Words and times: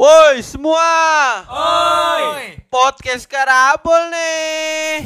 Woi 0.00 0.40
semua, 0.40 0.80
Oi. 1.44 2.56
podcast 2.72 3.28
Karabol 3.28 4.08
nih. 4.08 5.04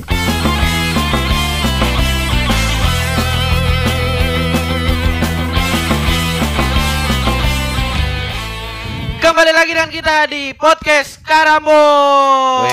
Kembali 9.19 9.51
lagi 9.51 9.75
dengan 9.75 9.91
kita 9.91 10.31
di 10.31 10.55
podcast 10.55 11.19
Karambol. 11.27 12.71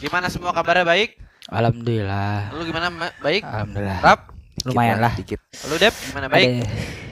Gimana 0.00 0.32
semua 0.32 0.56
kabarnya 0.56 0.88
baik? 0.88 1.20
Alhamdulillah. 1.52 2.56
Lu 2.56 2.64
gimana 2.64 2.88
Ma- 2.88 3.12
baik? 3.20 3.44
Alhamdulillah. 3.44 4.00
Rap? 4.00 4.32
Lumayan 4.64 4.96
lah. 4.96 5.12
Dikit. 5.12 5.44
Lu 5.68 5.76
Dep 5.76 5.92
gimana 6.08 6.32
baik? 6.32 6.64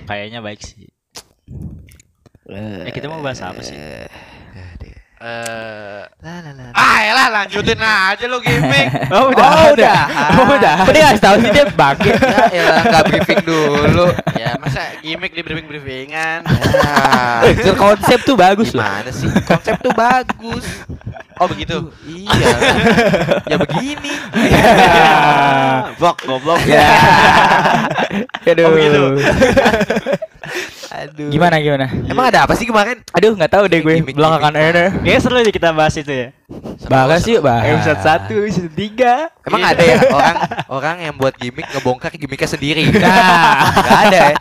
Kayaknya 0.09 0.41
baik 0.41 0.65
sih. 0.65 0.89
Eh, 2.51 2.91
kita 2.91 3.07
mau 3.07 3.23
bahas 3.23 3.39
apa 3.47 3.63
sih? 3.63 3.79
Eh, 5.21 6.03
ah 6.73 6.99
elah 7.05 7.29
lanjutin 7.29 7.77
aja 7.77 8.25
lu 8.25 8.41
gimmick. 8.41 8.89
Oh 9.15 9.29
udah, 9.29 9.77
udah, 9.77 10.01
oh, 10.33 10.47
udah. 10.57 10.75
Kok 10.81 10.93
dia 10.97 11.03
ngasih 11.13 11.21
tahu 11.21 11.37
sih 11.45 11.51
dia 11.53 11.65
bangkit. 11.69 12.17
Ya 12.57 12.63
elah 12.65 12.83
enggak 12.89 13.05
briefing 13.05 13.43
dulu. 13.45 14.09
ya 14.33 14.57
masa 14.57 14.97
gimmick 15.05 15.37
di 15.37 15.45
briefing 15.45 15.69
briefingan. 15.69 16.41
Ya. 16.49 17.73
Konsep 17.85 18.25
tuh 18.25 18.33
bagus 18.33 18.73
loh. 18.73 18.81
Gimana 18.81 19.11
sih? 19.13 19.29
Konsep 19.45 19.77
tuh 19.85 19.93
bagus. 19.93 20.65
Oh 21.37 21.45
begitu. 21.45 21.93
Iya. 22.09 22.51
ya 23.45 23.57
begini. 23.61 24.15
Blok 26.01 26.17
goblok. 26.25 26.65
Ya. 26.65 26.97
Aduh. 28.49 28.67
Oh, 28.67 28.73
begitu. 28.73 29.05
Aduh. 31.01 31.33
Gimana 31.33 31.57
gimana? 31.57 31.87
Emang 32.05 32.29
ada 32.29 32.45
apa 32.45 32.53
sih 32.53 32.69
kemarin? 32.69 33.01
Aduh 33.17 33.33
nggak 33.33 33.49
tahu 33.49 33.65
deh 33.73 33.81
gue. 33.81 34.05
Belakangan 34.13 34.53
ini. 34.53 34.85
Kayaknya 35.01 35.21
seru 35.25 35.41
nih 35.41 35.55
kita 35.55 35.73
bahas 35.73 35.97
itu 35.97 36.13
ya. 36.13 36.29
Bahas 36.85 37.25
yuk 37.25 37.41
bahas. 37.41 37.65
Episode 37.73 38.01
1, 38.29 38.45
episode 38.45 38.73
3. 38.77 39.49
Emang 39.49 39.63
ada 39.65 39.81
ya 39.81 39.97
orang 40.19 40.37
orang 40.69 40.97
yang 41.01 41.15
buat 41.17 41.33
gimmick 41.41 41.65
ngebongkar 41.73 42.13
gimmicknya 42.13 42.49
sendiri. 42.49 42.85
Nah. 42.93 43.73
Enggak 43.81 44.01
ada 44.05 44.19
ya. 44.19 44.37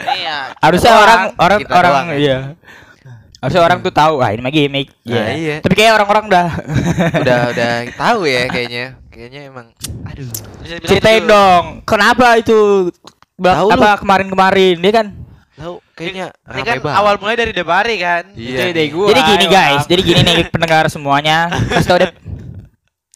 Iya. 0.00 0.36
Harusnya 0.56 0.92
orang 0.96 1.20
orang 1.36 1.60
orang 1.68 1.90
doang 1.92 2.08
ya. 2.08 2.16
iya. 2.16 2.38
Harusnya 3.40 3.62
orang 3.64 3.78
tuh 3.80 3.88
tahu, 3.88 4.20
ah 4.20 4.32
ini 4.32 4.40
mah 4.40 4.52
gimmick. 4.52 4.88
Nah, 5.04 5.32
iya. 5.32 5.56
Tapi 5.60 5.72
kayak 5.72 5.96
orang-orang 5.96 6.28
dah. 6.28 6.48
Udah 7.24 7.40
udah 7.52 7.70
tahu 7.92 8.20
ya 8.24 8.48
kayaknya. 8.48 8.86
Kayaknya 9.08 9.40
emang 9.48 9.66
aduh. 10.04 10.28
Ceritain 10.84 11.24
itu- 11.24 11.28
dong, 11.28 11.64
kenapa 11.84 12.36
itu 12.36 12.88
lu. 13.36 13.48
apa 13.48 14.00
kemarin-kemarin 14.00 14.80
dia 14.80 14.92
kan? 14.92 15.06
Tahu 15.60 15.76
kayaknya 15.92 16.32
Ini 16.48 16.62
kan 16.64 16.76
banget. 16.80 16.96
awal 16.96 17.14
mulai 17.20 17.36
dari 17.36 17.52
Debari 17.52 18.00
kan. 18.00 18.32
Iya. 18.32 18.72
Ide 18.72 18.88
gua. 18.88 19.12
jadi 19.12 19.20
gini 19.28 19.44
ayo, 19.44 19.52
guys, 19.52 19.84
jadi 19.84 20.00
gini 20.00 20.20
nih 20.24 20.36
pendengar 20.48 20.88
semuanya. 20.88 21.52
Kasih 21.68 21.84
tau 21.84 22.00
deh. 22.00 22.08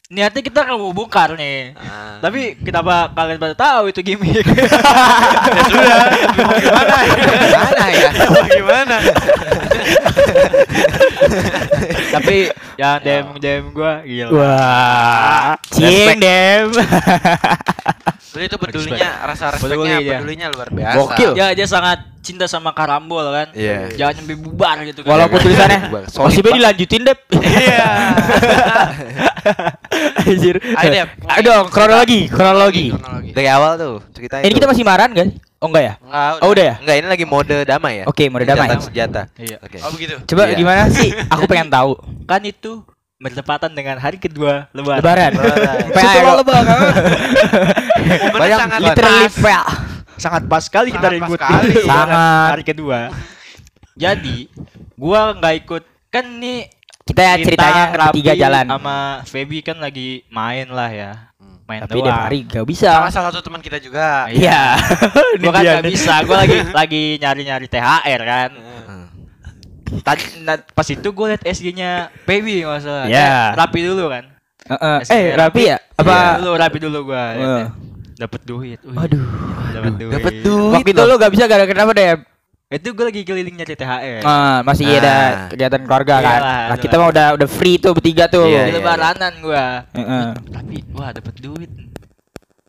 Niatnya 0.05 0.45
kita 0.45 0.61
mau 0.77 0.93
bongkar 0.93 1.33
nih. 1.33 1.73
Ah. 1.73 2.21
Tapi 2.21 2.53
kenapa 2.61 3.09
kalian 3.09 3.41
pada 3.41 3.57
tahu 3.57 3.89
itu 3.89 4.05
gimmick? 4.05 4.45
ya 5.57 5.61
sudah. 5.65 5.97
Gimana? 6.61 6.95
Gimana 7.49 7.85
ya? 7.89 8.09
Gimana? 8.53 8.95
Tapi 12.13 12.35
yang 12.77 13.01
DM 13.01 13.25
DM 13.41 13.65
gua 13.73 14.05
gila. 14.05 14.29
Wah, 14.29 15.57
cing 15.73 16.21
dem. 16.21 16.69
Jadi 18.25 18.45
itu 18.45 18.55
pedulinya, 18.55 19.09
rasa 19.23 19.53
Peduli 19.53 19.85
respeknya, 19.85 19.97
dia. 19.99 20.17
pedulinya 20.17 20.45
luar 20.49 20.67
biasa. 20.67 20.95
Gokil. 20.97 21.29
Ya 21.35 21.45
dia 21.51 21.65
sangat 21.65 21.97
cinta 22.19 22.45
sama 22.45 22.71
karambol 22.71 23.23
kan. 23.27 23.47
Iya. 23.51 23.91
Jangan 23.95 24.13
sampai 24.17 24.35
bubar 24.35 24.75
gitu 24.83 24.99
kan. 25.01 25.09
Walaupun 25.11 25.37
tulisannya 25.39 25.79
Masih 26.09 26.39
Pak. 26.41 26.51
dilanjutin 26.51 27.01
deh. 27.03 27.15
Iya. 27.37 27.85
Anjir. 30.21 30.55
Ayo, 30.75 30.89
Dep. 30.91 31.07
Ayo 31.27 31.39
dong, 31.43 31.65
kronologi, 31.69 32.19
kronologi. 32.27 32.85
Dari 33.29 33.47
awal 33.47 33.77
tuh 33.77 33.93
ceritain. 34.11 34.41
Ini 34.41 34.51
kita 34.51 34.65
masih 34.65 34.81
maran 34.81 35.11
kan? 35.11 35.27
Oh 35.57 35.67
enggak 35.69 35.83
ya? 35.83 35.93
Enggak, 35.99 36.29
Oh 36.41 36.47
udah 36.51 36.65
ya? 36.65 36.75
Enggak, 36.77 36.95
ini 36.95 37.07
lagi 37.07 37.25
mode 37.25 37.55
damai 37.63 37.93
ya? 37.95 38.03
Oke, 38.05 38.23
mode 38.27 38.43
damai. 38.43 38.67
Senjata 38.69 38.83
senjata. 38.83 39.21
Iya. 39.37 39.57
Oke. 39.61 39.77
Oh 39.79 39.89
begitu. 39.91 40.13
Coba 40.25 40.41
Iya. 40.45 40.55
gimana 40.55 40.81
sih? 40.89 41.09
Aku 41.33 41.43
pengen 41.45 41.67
tahu. 41.69 41.91
Kan 42.25 42.41
itu 42.43 42.81
bertepatan 43.15 43.71
dengan 43.71 43.95
hari 43.95 44.19
kedua 44.19 44.67
lebaran. 44.71 44.99
Lebaran. 44.99 45.31
Lebaran. 45.33 45.77
PA, 45.89 46.01
Setelah 46.03 46.35
lebaran. 46.35 46.65
Momennya 46.67 48.31
Bayang 48.35 48.59
sangat 48.61 48.79
Literally. 48.81 49.27
PA. 49.39 49.61
sangat 50.15 50.43
pas 50.47 50.63
sekali 50.63 50.89
kita 50.89 51.07
pas 51.13 51.29
sekali. 51.29 51.71
lebaran 51.73 51.85
Sangat. 51.85 52.47
hari 52.51 52.63
kedua. 52.65 52.99
Jadi, 53.95 54.37
gua 54.93 55.31
nggak 55.33 55.55
ikut 55.61 55.83
kan 56.09 56.25
nih 56.27 56.67
Kita 57.05 57.21
ya 57.21 57.35
ceritanya 57.37 57.83
ketiga 58.09 58.33
jalan. 58.33 58.65
sama 58.65 58.97
Feby 59.23 59.59
kan 59.61 59.77
lagi 59.77 60.25
main 60.27 60.67
lah 60.67 60.89
ya. 60.89 61.11
Main 61.65 61.81
Tapi 61.81 61.97
doang. 61.97 62.05
dia 62.05 62.15
hari 62.19 62.39
gak 62.43 62.65
bisa. 62.65 62.89
Sama 62.91 63.09
salah 63.09 63.29
satu 63.29 63.41
teman 63.43 63.57
kita 63.57 63.77
juga. 63.77 64.25
Iya. 64.27 64.75
Gua 65.41 65.51
kan 65.51 65.63
nih. 65.81 65.87
bisa, 65.87 66.21
gua 66.21 66.41
lagi 66.41 66.57
lagi 66.69 67.03
nyari-nyari 67.17 67.65
THR 67.65 68.21
kan. 68.21 68.49
Tadi 70.05 70.23
nah, 70.39 70.61
pas 70.61 70.85
itu 70.85 71.01
gue 71.03 71.25
liat 71.27 71.41
SG-nya 71.41 72.13
Feby 72.23 72.61
masalah. 72.61 73.09
Iya. 73.09 73.57
rapi 73.57 73.79
dulu 73.81 74.05
kan. 74.07 74.23
Heeh. 74.65 74.97
SG 75.01 75.11
Eh, 75.11 75.25
rapi 75.33 75.61
ya? 75.65 75.77
Apa? 75.95 76.05
Apa? 76.05 76.37
dulu 76.37 76.51
rapi 76.53 76.77
dulu 76.79 76.99
gua. 77.03 77.23
Eh. 77.33 77.65
Dapat 78.15 78.41
duit. 78.45 78.79
Wih, 78.79 78.95
Aduh. 78.95 79.25
Dapat 79.73 79.93
duit. 79.97 80.13
Dapat 80.13 80.33
duit. 80.39 80.71
Waktu 80.71 80.89
itu 80.89 81.01
lu 81.03 81.13
gak 81.17 81.31
bisa 81.33 81.43
gara-gara 81.45 81.81
apa 81.81 81.91
deh? 81.91 82.07
Itu 82.67 82.87
gue 82.91 83.05
lagi 83.05 83.21
keliling 83.21 83.55
nyari 83.55 83.73
THR. 83.73 84.21
Ah, 84.21 84.61
masih 84.61 84.85
Ah. 84.87 84.97
ada 84.97 85.15
kegiatan 85.49 85.81
keluarga 85.83 86.15
kan. 86.17 86.23
Iyalah, 86.23 86.41
Nah, 86.41 86.61
iyalah. 86.65 86.77
kita 86.79 86.95
mah 86.95 87.07
udah 87.09 87.27
udah 87.35 87.47
free 87.47 87.77
tuh 87.77 87.91
bertiga 87.91 88.25
tuh. 88.25 88.45
Iya, 88.45 88.61
di 88.63 88.71
iya. 88.71 88.75
lebaranan 88.75 89.33
gua. 89.39 89.65
Heeh. 89.91 90.25
Tapi 90.49 90.75
wah 90.91 91.09
dapat 91.11 91.33
duit. 91.37 91.69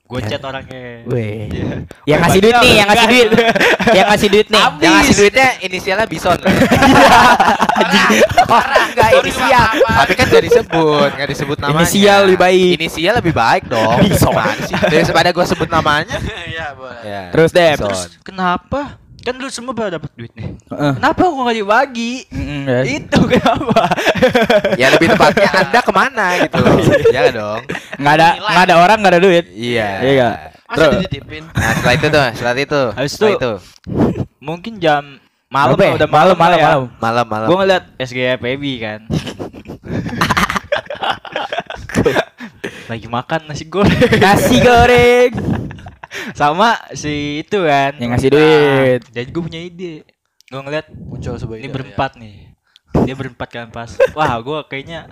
Gue 0.06 0.22
chat 0.22 0.38
orangnya. 0.38 1.02
Weh. 1.10 1.50
Iya. 1.50 1.82
Yang 2.06 2.18
ngasih 2.22 2.40
duit 2.46 2.54
nih, 2.62 2.74
yang 2.78 2.86
ngasih 2.86 3.08
duit. 3.10 3.28
yang 3.90 4.06
ngasih 4.06 4.28
duit 4.30 4.46
nih. 4.46 4.62
Yang 4.78 4.92
ngasih 4.94 5.14
duitnya 5.18 5.48
inisialnya 5.66 6.06
Bison. 6.06 6.38
Parah 8.46 8.86
enggak 8.86 9.10
inisial. 9.18 9.70
Tapi 9.82 10.12
kan 10.14 10.24
enggak 10.30 10.44
disebut, 10.46 11.10
enggak 11.10 11.28
disebut 11.34 11.56
namanya. 11.58 11.82
Inisial 11.82 12.18
lebih 12.22 12.38
baik. 12.38 12.72
Inisial 12.78 13.14
lebih 13.18 13.34
baik 13.34 13.62
dong. 13.66 13.98
Bison. 14.06 14.34
Daripada 14.86 15.28
gua 15.34 15.44
sebut 15.44 15.66
namanya. 15.66 16.16
Iya, 16.46 16.66
boleh. 16.78 17.02
Ya. 17.02 17.22
Terus 17.34 17.50
deh. 17.50 17.74
Terus 17.74 18.00
kenapa? 18.22 19.02
Kan 19.26 19.34
lu 19.36 19.50
semua 19.50 19.74
pada 19.74 19.98
dapat 19.98 20.06
duit 20.14 20.30
nih. 20.32 20.54
Heeh. 20.70 20.92
Kenapa 20.96 21.22
gua 21.26 21.50
gak 21.50 21.58
dibagi? 21.58 22.12
Mm-mm, 22.30 22.62
ya. 22.62 22.80
Itu 22.86 23.18
kenapa? 23.26 23.90
Ya 24.80 24.86
lebih 24.88 25.10
tepatnya 25.10 25.50
Anda 25.52 25.80
ke 25.82 25.90
mana 25.90 26.26
gitu. 26.38 26.62
Ya 27.10 27.34
dong. 27.34 27.60
Nggak 27.98 28.14
ada 28.14 28.28
nggak 28.38 28.64
ada 28.64 28.74
orang 28.78 28.98
nggak 29.02 29.12
ada 29.12 29.20
duit. 29.20 29.44
Iya. 29.50 29.88
Iya 29.98 30.12
nggak? 30.14 30.34
Masa 30.66 30.76
Terus. 30.78 30.94
dititipin? 31.02 31.42
Nah, 31.48 31.72
setelah 31.74 31.94
itu 31.94 32.06
tuh, 32.06 32.22
setelah 32.32 32.54
itu. 32.56 32.82
Habis 32.94 33.10
setelah 33.12 33.30
itu- 33.30 33.38
itu. 33.38 33.52
Mungkin 34.38 34.72
jam 34.78 35.02
malam 35.46 35.74
ya? 35.74 35.94
udah 35.96 36.08
malam 36.08 36.36
malam 36.36 36.38
malam 36.38 36.58
ya. 36.58 36.66
malam. 36.98 37.26
Malam. 37.26 37.46
Gue 37.46 37.56
ngeliat 37.58 37.84
SG 37.98 38.18
Feby 38.38 38.72
kan. 38.78 39.00
Lagi 42.86 43.10
makan 43.10 43.40
nasi 43.50 43.66
goreng 43.66 43.98
Nasi 44.16 44.62
goreng. 44.62 45.30
sama 46.32 46.76
si 46.92 47.40
itu 47.40 47.58
kan 47.62 47.96
Yang 47.96 48.10
ngasih 48.12 48.30
duit. 48.30 49.00
Nah, 49.02 49.12
jadi 49.12 49.28
gue 49.28 49.42
punya 49.42 49.60
ide. 49.60 49.94
Gue 50.46 50.60
ngeliat 50.62 50.86
Muncul 50.90 51.34
sebuah 51.36 51.58
ini 51.58 51.68
berempat 51.68 52.16
nih. 52.16 52.54
Dia 53.02 53.14
berempat 53.14 53.48
kan 53.48 53.66
pas. 53.68 53.94
Wah, 54.14 54.38
gue 54.38 54.58
kayaknya 54.66 55.10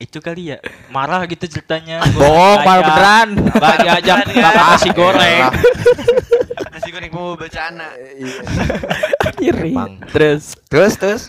itu 0.00 0.18
kali 0.18 0.56
ya 0.56 0.58
marah 0.88 1.20
gitu 1.28 1.44
ceritanya. 1.44 2.00
Bohong, 2.12 2.64
diajak- 2.64 2.80
beneran. 2.80 3.28
Beneran, 3.36 4.24
makan 4.24 4.26
ya. 4.32 4.50
nasi 4.72 4.90
goreng. 4.90 5.40
Iya. 5.44 5.48
ya. 5.52 6.70
Nasi 6.72 6.88
goreng 6.88 7.10
mau 7.12 7.36
bercanda. 7.36 7.88
Iri. 9.38 9.72
Emang. 9.72 10.00
Terus. 10.14 10.56
Terus 10.66 10.94
terus. 10.96 11.22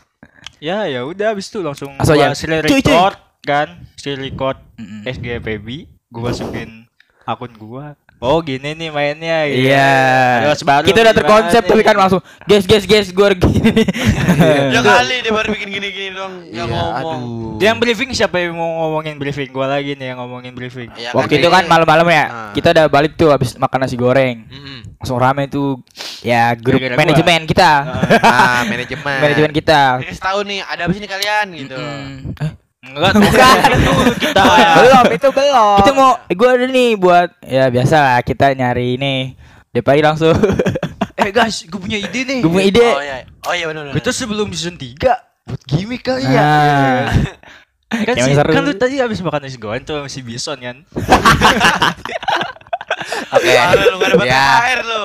Ya 0.60 0.84
ya 0.88 1.08
udah 1.08 1.32
habis 1.32 1.48
itu 1.48 1.64
langsung 1.64 1.96
Langsung 1.96 2.20
gua 2.20 2.32
aja. 2.32 2.36
Cuy, 2.36 2.80
cuy. 2.84 2.92
record 2.92 3.16
kan, 3.40 3.68
screen 3.96 4.20
record 4.20 4.60
Mm-mm. 4.75 5.08
SG 5.08 5.40
Feby, 5.40 5.88
gua 6.12 6.32
masukin 6.32 6.84
akun 7.24 7.56
gua. 7.56 7.96
Oh 8.19 8.44
gini 8.44 8.75
nih 8.75 8.92
mainnya 8.92 9.48
gitu. 9.48 9.71
Iya. 9.71 9.95
Terus 10.44 10.62
baru 10.68 10.83
Kita 10.83 11.00
udah 11.00 11.16
terkonsep 11.16 11.63
tapi 11.63 11.81
kan 11.81 11.95
langsung 11.95 12.19
guys 12.44 12.68
guys 12.68 12.83
guys 12.83 13.07
gue 13.10 13.27
gini. 13.33 13.83
Ya 14.75 14.80
kali 14.80 15.24
dia 15.24 15.31
baru 15.31 15.51
bikin 15.51 15.68
gini-gini 15.69 16.12
dong. 16.12 16.44
Iya, 16.48 16.63
Ya 16.63 16.63
ngomong. 16.68 17.19
aduh. 17.24 17.56
Dia 17.60 17.71
yang 17.71 17.80
briefing 17.80 18.12
siapa 18.12 18.39
yang 18.39 18.56
mau 18.56 18.88
ngomongin 18.88 19.16
briefing 19.16 19.48
gua 19.50 19.71
lagi 19.71 19.95
nih 19.95 20.12
yang 20.12 20.19
ngomongin 20.19 20.51
briefing. 20.51 20.92
Ya, 20.95 21.12
Waktu 21.12 21.36
kan 21.36 21.39
itu 21.44 21.50
kan 21.50 21.63
malam-malam 21.66 22.07
ya. 22.07 22.25
Ah. 22.27 22.51
Kita 22.51 22.71
udah 22.71 22.86
balik 22.88 23.16
tuh 23.16 23.31
habis 23.31 23.56
makan 23.56 23.80
nasi 23.83 23.95
goreng. 23.95 24.44
Mm-mm. 24.48 24.80
Langsung 25.00 25.15
rame 25.15 25.48
tuh 25.48 25.80
ya 26.19 26.56
grup 26.56 26.75
Gara-gara 26.80 26.95
gua. 26.95 27.04
manajemen 27.04 27.39
kita. 27.48 27.72
Ah, 28.19 28.62
manajemen. 28.63 29.18
manajemen 29.24 29.51
kita. 29.51 29.81
Dikasih 30.04 30.24
tahu 30.24 30.39
nih, 30.44 30.60
ada 30.63 30.81
apa 30.83 30.92
sih 30.92 31.01
nih 31.04 31.12
kalian 31.12 31.45
gitu. 31.56 31.77
Mm. 31.80 32.15
Eh, 32.36 32.51
Enggak, 32.89 33.12
bukan 33.15 33.56
kita. 34.18 34.44
belum 34.75 35.06
itu 35.13 35.27
belum. 35.30 35.77
kita 35.80 35.91
mau 35.94 36.12
gue 36.25 36.50
ada 36.50 36.65
nih 36.65 36.89
buat 36.95 37.30
ya 37.41 37.69
biasa 37.69 37.95
lah 37.95 38.19
kita 38.21 38.51
nyari 38.51 38.97
ini 38.97 39.15
Depari 39.69 40.01
langsung 40.01 40.33
Eh 41.19 41.30
guys, 41.30 41.68
gue 41.68 41.75
punya 41.75 42.00
ide 42.00 42.24
nih. 42.24 42.39
Gue 42.39 42.50
punya 42.50 42.65
ide. 42.65 42.81
Oh 42.81 43.03
iya. 43.03 43.27
Oh 43.44 43.51
iya 43.51 43.65
benar. 43.68 43.91
Kita 43.91 44.09
sebelum 44.09 44.50
season 44.50 44.80
3 44.80 45.51
buat 45.51 45.62
gimmick 45.68 46.01
kali 46.01 46.24
ya. 46.24 46.31
Nah. 46.31 47.12
Kan, 47.89 48.15
Yang 48.15 48.24
si, 48.24 48.33
seru. 48.38 48.51
kan 48.53 48.62
lu 48.63 48.74
tadi 48.74 48.95
habis 49.01 49.19
makan 49.19 49.41
nasi 49.44 49.57
goreng 49.59 49.83
tuh 49.83 50.07
si 50.07 50.24
Bison 50.24 50.56
kan. 50.56 50.77
Oke. 53.36 53.51
lu 53.51 53.95
gak 54.00 54.09
dapat 54.15 54.25
Ya. 54.25 54.45
air 54.63 54.80
lu. 54.86 55.03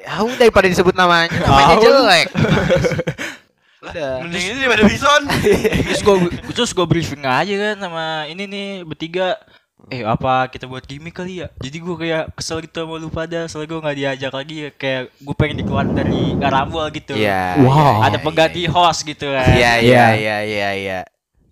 Ya 0.00 0.14
udah 0.22 0.36
daripada 0.38 0.64
disebut 0.64 0.94
namanya, 0.94 1.28
namanya 1.42 1.76
Tahu. 1.76 1.92
jelek. 3.84 4.18
Mending 4.24 4.44
ini 4.48 4.58
daripada 4.60 4.82
bison. 4.86 5.22
terus 5.88 6.00
gue 6.00 6.16
terus 6.52 6.70
gue 6.72 6.86
briefing 6.86 7.22
aja 7.22 7.54
kan 7.54 7.76
sama 7.76 8.04
ini 8.26 8.48
nih 8.48 8.66
bertiga. 8.82 9.36
Eh 9.92 10.00
apa 10.00 10.48
kita 10.48 10.64
buat 10.64 10.80
gimmick 10.82 11.12
kali 11.12 11.44
ya? 11.44 11.52
Jadi 11.60 11.76
gue 11.76 11.96
kayak 12.00 12.32
kesel 12.32 12.64
gitu 12.64 12.88
sama 12.88 12.96
lu 12.96 13.12
pada 13.12 13.44
soalnya 13.44 13.68
gue 13.68 13.80
nggak 13.84 13.98
diajak 14.00 14.32
lagi 14.32 14.56
ya. 14.56 14.70
Kayak 14.72 15.02
gue 15.12 15.34
pengen 15.36 15.56
dikeluarin 15.60 15.92
dari 15.92 16.22
Garambol 16.40 16.88
gitu. 16.88 17.12
Iya. 17.12 17.60
Wow. 17.60 18.00
iya, 18.00 18.08
Ada 18.08 18.16
iya, 18.16 18.24
pengganti 18.24 18.62
host 18.64 19.00
gitu 19.04 19.28
kan. 19.28 19.44
Iya 19.52 19.72
iya 19.78 19.80
Iya. 19.84 20.06
iya 20.16 20.36
iya 20.40 20.70
iya. 20.72 21.00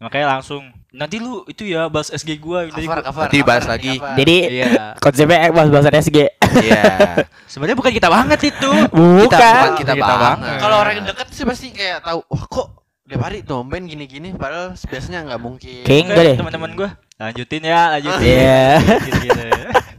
Makanya 0.00 0.40
langsung 0.40 0.64
nanti 0.92 1.16
lu 1.16 1.42
itu 1.44 1.64
ya 1.64 1.88
balas 1.88 2.08
SG 2.08 2.36
gua 2.36 2.64
Jadi 2.66 2.84
Cover, 2.84 2.94
gua- 2.94 3.06
cover. 3.06 3.22
Nanti 3.24 3.38
cover, 3.40 3.60
lagi. 3.64 3.92
cover. 3.96 4.14
Jadi 4.14 4.36
Iya. 4.46 4.70
konsepnya 4.96 5.38
bahas 5.48 5.68
bahasan 5.68 5.94
SG. 5.98 6.18
Iya. 6.54 6.82
Sebenarnya 7.50 7.76
bukan 7.76 7.92
kita 7.92 8.08
banget 8.08 8.40
itu. 8.46 8.70
Bukan. 8.88 9.24
bukan 9.26 9.70
kita 9.74 9.92
Kita 9.92 10.04
banget. 10.06 10.20
banget. 10.38 10.58
Kalau 10.60 10.76
orang 10.78 10.94
yang 10.94 11.06
deket 11.06 11.26
sih 11.28 11.44
pasti 11.44 11.68
kayak 11.70 11.98
tahu, 12.02 12.20
wah 12.22 12.44
kok 12.46 12.68
dia 13.02 13.18
hari 13.18 13.40
tumben 13.40 13.84
gini-gini 13.84 14.32
padahal 14.32 14.72
biasanya 14.78 15.26
nggak 15.26 15.40
mungkin. 15.40 15.82
Enggak 15.82 16.16
deh. 16.18 16.36
Teman-teman 16.38 16.70
gua 16.72 16.90
lanjutin 17.18 17.62
ya, 17.62 17.80
lanjutin. 17.90 18.24
Iya. 18.28 18.64
Gitu-gitu. 19.00 19.42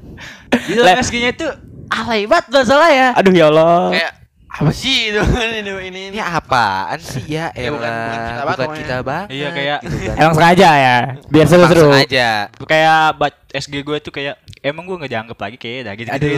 Di 0.63 0.73
dalam 0.73 0.95
SG-nya 0.97 1.29
itu 1.31 1.47
alay 1.89 2.23
banget 2.23 2.45
masalah 2.49 2.89
ya. 2.89 3.07
Aduh 3.13 3.31
ya 3.31 3.45
Allah. 3.47 3.89
Kayak 3.91 4.11
apa 4.53 4.69
sih 4.69 5.09
itu 5.09 5.17
ini 5.49 5.57
ini 5.59 5.71
ini. 5.83 6.01
Ini 6.13 6.21
apaan 6.21 6.97
sih 6.97 7.25
ya? 7.27 7.49
Ya, 7.51 7.69
bukan- 7.69 7.89
bukan 7.89 8.19
kita 8.21 8.29
Elah, 8.29 8.45
banget 8.45 8.57
bukan 8.59 8.77
kita 8.77 8.95
banget. 9.01 9.27
Iya, 9.27 9.47
kayak- 9.49 9.81
gitu 9.81 9.95
kan. 9.99 10.15
Emang 10.15 10.33
sengaja 10.35 10.69
ya, 10.77 10.97
biar 11.25 11.45
seru-seru. 11.45 11.89
Langsung 11.89 12.05
aja. 12.05 12.29
Kayak 12.63 12.99
bat 13.15 13.33
SG 13.49 13.73
gue 13.79 13.97
itu 13.97 14.09
kayak 14.09 14.35
emang 14.59 14.85
gua 14.85 14.95
nggak 14.95 15.11
dianggap 15.11 15.37
lagi 15.39 15.57
kayak 15.57 15.79
dah 15.83 15.93
gitu. 15.95 16.09
Aduh. 16.09 16.37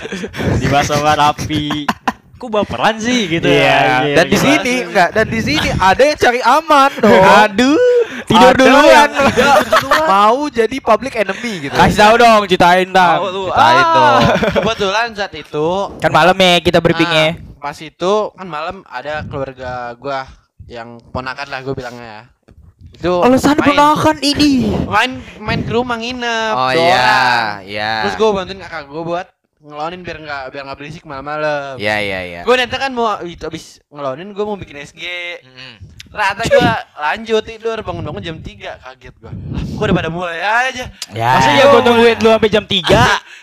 Dibahas 0.60 0.86
sama 0.86 1.12
Rapi. 1.12 1.84
Kok 2.42 2.50
baperan 2.50 2.98
sih 2.98 3.30
gitu 3.30 3.46
Iya. 3.46 4.02
ya. 4.02 4.18
Dan 4.18 4.26
di 4.26 4.34
Gimana 4.34 4.46
sini 4.58 4.74
enggak, 4.82 5.08
dan 5.12 5.26
di 5.28 5.40
sini 5.40 5.68
ada 5.70 6.02
yang 6.02 6.18
cari 6.18 6.40
aman 6.42 6.90
dong. 7.06 7.22
Aduh, 7.38 7.78
tidur 8.24 8.50
Ada 8.50 8.58
duluan. 8.58 9.08
mau 10.10 10.40
jadi 10.50 10.76
public 10.78 11.14
enemy 11.14 11.52
gitu. 11.62 11.72
Kasih 11.72 11.98
tahu 12.00 12.14
dong, 12.18 12.40
ceritain 12.44 12.90
lu. 12.90 13.46
Ceritain 13.46 13.78
Ah. 13.78 13.94
dong. 13.94 14.22
Kebetulan 14.52 15.06
saat 15.12 15.30
itu 15.32 15.68
Kan 15.96 16.10
malam 16.10 16.34
ya 16.34 16.58
kita 16.58 16.78
briefingnya. 16.78 17.38
ah, 17.54 17.62
pas 17.62 17.78
itu 17.78 18.12
kan 18.32 18.48
malam 18.48 18.82
ada 18.84 19.22
keluarga 19.22 19.70
gua 19.94 20.26
yang 20.64 20.98
ponakan 21.08 21.46
lah 21.46 21.60
gue 21.60 21.72
bilangnya 21.72 22.06
ya. 22.08 22.22
Itu 22.92 23.22
Alasan 23.22 23.54
ponakan 23.56 24.18
ini. 24.20 24.66
main 24.84 25.10
main 25.38 25.60
ke 25.60 25.70
rumah 25.70 25.94
nginep 25.94 26.54
Oh 26.54 26.70
iya, 26.70 27.62
iya. 27.62 27.92
terus 28.02 28.14
gue 28.16 28.28
bantuin 28.28 28.58
kakak 28.58 28.84
gue 28.84 28.98
buat 29.00 29.26
ngelonin 29.62 30.02
biar 30.02 30.18
nggak 30.18 30.42
biar 30.50 30.62
nggak 30.64 30.74
berisik 30.76 31.04
malam-malam 31.04 31.78
Iya, 31.78 31.96
iya, 31.98 32.20
iya. 32.24 32.40
gue 32.42 32.50
nanti 32.52 32.74
kan 32.74 32.90
mau 32.90 33.14
itu 33.22 33.42
abis 33.42 33.78
ngelonin 33.88 34.30
gue 34.30 34.42
mau 34.42 34.54
bikin 34.54 34.76
SG 34.76 35.02
Mm. 35.40 35.76
Rata 36.12 36.44
gue 36.44 36.60
lanjut 36.94 37.40
tidur 37.40 37.80
bangun-bangun 37.80 38.20
jam 38.20 38.36
3 38.36 38.44
kaget 38.76 39.14
gue 39.16 39.32
Gue 39.72 39.84
udah 39.88 39.96
pada 39.96 40.10
mulai 40.10 40.38
aja 40.38 40.92
Ya. 41.08 41.28
Masa 41.32 41.50
ya 41.54 41.64
gua 41.66 41.80
nungguin 41.80 42.20
lu 42.20 42.28
sampai 42.28 42.50
jam 42.50 42.64
3? 42.64 42.84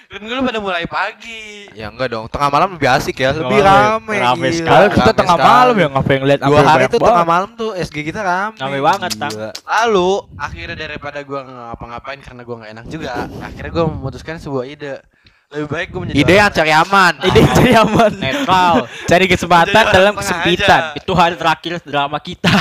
Dan 0.06 0.20
gue 0.22 0.38
pada 0.40 0.60
mulai 0.60 0.86
pagi 0.86 1.66
Ya 1.74 1.90
enggak 1.90 2.14
dong, 2.14 2.30
tengah 2.30 2.46
malam 2.48 2.78
lebih 2.78 2.90
asik 2.92 3.18
ya, 3.18 3.34
lebih 3.34 3.58
malam, 3.58 4.06
rame. 4.06 4.50
sekali. 4.52 4.86
Kita 4.92 5.02
Rame 5.02 5.18
tengah 5.18 5.34
sekali. 5.36 5.50
malam 5.50 5.76
ya 5.76 5.88
ngapain 5.90 6.20
ngeliat 6.20 6.40
Dua 6.44 6.62
hari 6.62 6.84
tuh 6.86 7.00
tengah 7.00 7.26
malam 7.26 7.50
tuh 7.54 7.72
SG 7.74 7.98
kita 8.04 8.20
rame. 8.22 8.54
Rame 8.56 8.80
banget, 8.80 9.12
Tang. 9.16 9.34
Lalu 9.66 10.10
akhirnya 10.36 10.78
daripada 10.78 11.20
gue 11.20 11.40
ngapa-ngapain 11.42 12.20
karena 12.20 12.42
gue 12.44 12.56
nggak 12.56 12.72
enak 12.72 12.86
juga 12.86 13.12
Akhirnya 13.40 13.72
gue 13.72 13.86
memutuskan 13.88 14.38
sebuah 14.38 14.66
ide 14.68 15.02
Lebih 15.50 15.66
baik 15.68 15.88
gue 15.90 16.00
menjadi 16.00 16.18
Ide 16.22 16.34
yang 16.36 16.52
cari 16.52 16.72
aman. 16.72 17.14
Ide 17.20 17.40
cari 17.50 17.74
aman. 17.76 18.12
Netral. 18.16 18.76
Cari 19.04 19.26
kesempatan 19.26 19.84
dalam 19.90 20.14
kesempitan. 20.14 20.94
aja. 20.94 20.96
Itu 20.96 21.12
hari 21.12 21.36
terakhir 21.36 21.82
drama 21.84 22.18
kita. 22.20 22.54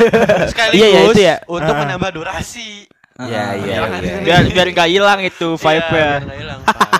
sekaligus 0.54 0.78
Iya, 0.78 0.86
iya, 0.86 1.00
itu 1.04 1.20
ya. 1.20 1.36
untuk 1.44 1.74
Ah. 1.74 1.80
menambah 1.82 2.10
durasi 2.12 2.86
Iya, 3.16 3.44
iya, 3.56 3.74
Jangan 3.80 4.00
iya. 4.00 4.16
biar 4.20 4.42
biar 4.46 4.66
nggak 4.70 4.88
hilang 4.88 5.18
itu 5.20 5.48
Iya, 5.56 6.36
hilang, 6.36 6.60
Pak. 6.62 6.90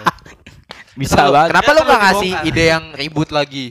Bisa 0.96 1.20
banget. 1.28 1.49
Kenapa 1.52 1.70
lu 1.70 1.81
nggak 1.84 2.00
ngasih 2.02 2.32
ide 2.42 2.64
yang 2.66 2.84
ribut 2.90 3.28
lagi? 3.31 3.66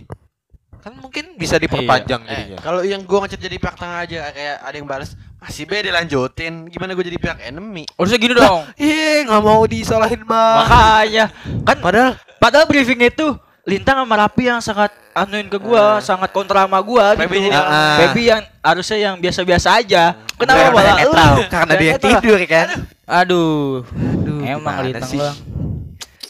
Kan 0.80 0.94
mungkin 0.96 1.34
bisa 1.36 1.58
diperpanjang 1.58 2.22
Eh, 2.24 2.30
jadinya. 2.30 2.58
kalau 2.62 2.86
yang 2.86 3.02
gue 3.02 3.18
ngechat 3.18 3.42
jadi 3.42 3.58
pihak 3.58 3.76
tengah 3.76 4.00
aja 4.00 4.30
kayak 4.30 4.56
ada 4.62 4.76
yang 4.78 4.86
balas 4.86 5.18
masih 5.46 5.64
be 5.64 5.78
dilanjutin 5.80 6.66
gimana 6.68 6.92
gue 6.92 7.06
jadi 7.06 7.16
pihak 7.16 7.40
enemy 7.46 7.86
Harusnya 7.94 8.18
gini 8.18 8.34
dong. 8.34 8.66
Ih, 8.76 9.24
nggak 9.24 9.42
mau 9.42 9.62
disalahin 9.64 10.26
bang. 10.26 10.58
Makanya 10.60 11.26
kan 11.62 11.78
Padahal 11.78 12.10
padahal 12.36 12.66
briefing 12.66 12.98
itu 13.00 13.38
Lintang 13.62 13.98
sama 13.98 14.14
Rapi 14.16 14.46
yang 14.46 14.62
sangat 14.62 14.94
anuin 15.12 15.46
ke 15.46 15.58
gua, 15.58 15.98
sangat 15.98 16.30
kontra 16.30 16.66
sama 16.66 16.78
gua 16.82 17.14
gitu. 17.14 17.26
Baby 17.26 17.50
jadi 17.50 17.58
Ah, 17.58 17.66
ah. 17.66 17.96
Baby 17.98 18.30
yang 18.30 18.42
harusnya 18.62 18.98
yang 19.00 19.16
biasa-biasa 19.18 19.82
aja. 19.82 20.04
Kenapa 20.38 20.70
Karena 20.70 20.70
malah 20.70 20.98
lu? 21.02 21.14
karena 21.50 21.74
dia 21.74 21.94
tidur 21.98 22.38
kan. 22.46 22.68
Aduh. 23.06 23.82
Aduh, 23.90 24.46
Emang 24.46 24.86
lintang 24.86 25.10
sih? 25.10 25.18
bang. 25.18 25.38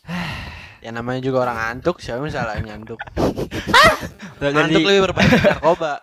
ya 0.85 0.93
namanya 0.93 1.19
juga 1.19 1.43
orang 1.43 1.57
ngantuk 1.57 1.97
siapa 1.97 2.21
yang 2.21 2.31
salah 2.31 2.55
ngantuk 2.55 3.01
ngantuk 4.37 4.69
jadi- 4.69 4.85
lebih 4.85 5.01
berbahaya 5.01 5.37
narkoba 5.41 5.93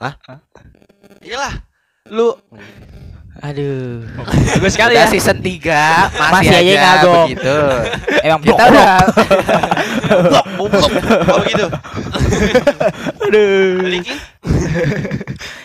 Hah? 0.00 0.14
iyalah 1.20 1.52
lu 2.10 2.34
Aduh. 3.42 4.06
Bagus 4.54 4.78
sekali 4.78 4.94
ya. 4.94 5.10
season 5.10 5.42
3 5.42 5.42
masih, 5.42 6.30
Masih 6.30 6.54
aja 6.62 6.72
ngagok. 6.78 7.26
begitu. 7.26 7.56
Emang 8.22 8.38
Kita 8.38 8.54
blok, 8.70 8.70
udah 8.70 8.94
blok 10.30 10.46
blok 10.70 11.38
begitu 11.42 11.66
Aduh. 13.18 13.82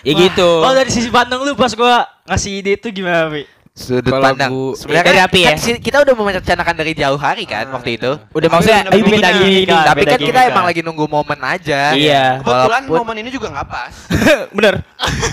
Ya 0.01 0.13
gitu. 0.17 0.49
Oh 0.63 0.73
dari 0.73 0.89
sisi 0.89 1.13
pandang 1.13 1.45
lu 1.45 1.53
pas 1.53 1.69
gua 1.77 2.07
ngasih 2.25 2.65
ide 2.65 2.81
itu 2.81 2.89
gimana, 2.89 3.29
Pi? 3.29 3.45
Sudut 3.77 4.09
Kalau 4.09 4.25
pandang. 4.25 4.49
gua- 4.49 4.73
Sebenarnya 4.73 5.05
dari 5.05 5.19
kan, 5.19 5.27
api 5.29 5.39
ya? 5.39 5.47
kan 5.47 5.57
si- 5.59 5.77
kita 5.77 5.97
udah 6.01 6.13
merencanakan 6.17 6.75
dari 6.75 6.91
jauh 6.91 7.13
hari 7.15 7.45
kan 7.45 7.61
Ah, 7.63 7.73
waktu 7.73 7.89
itu. 7.93 8.11
Udah 8.27 8.49
maksudnya 8.49 8.79
ayo 8.83 9.03
beda 9.03 9.29
lagi 9.29 9.45
gini, 9.45 9.63
kan. 9.67 9.85
Tapi 9.85 10.01
kan 10.03 10.19
kita 10.19 10.39
kan. 10.39 10.49
emang 10.49 10.65
lagi 10.65 10.81
nunggu 10.81 11.05
momen 11.05 11.39
aja. 11.39 11.81
Iya. 11.93 12.25
kebetulan 12.39 12.81
Walaupun- 12.83 12.97
momen 12.99 13.15
ini 13.19 13.29
juga 13.29 13.47
nggak 13.49 13.67
pas 13.67 13.93
Bener. 14.57 14.81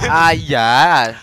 Ah 0.07 0.31
iya. 0.31 0.71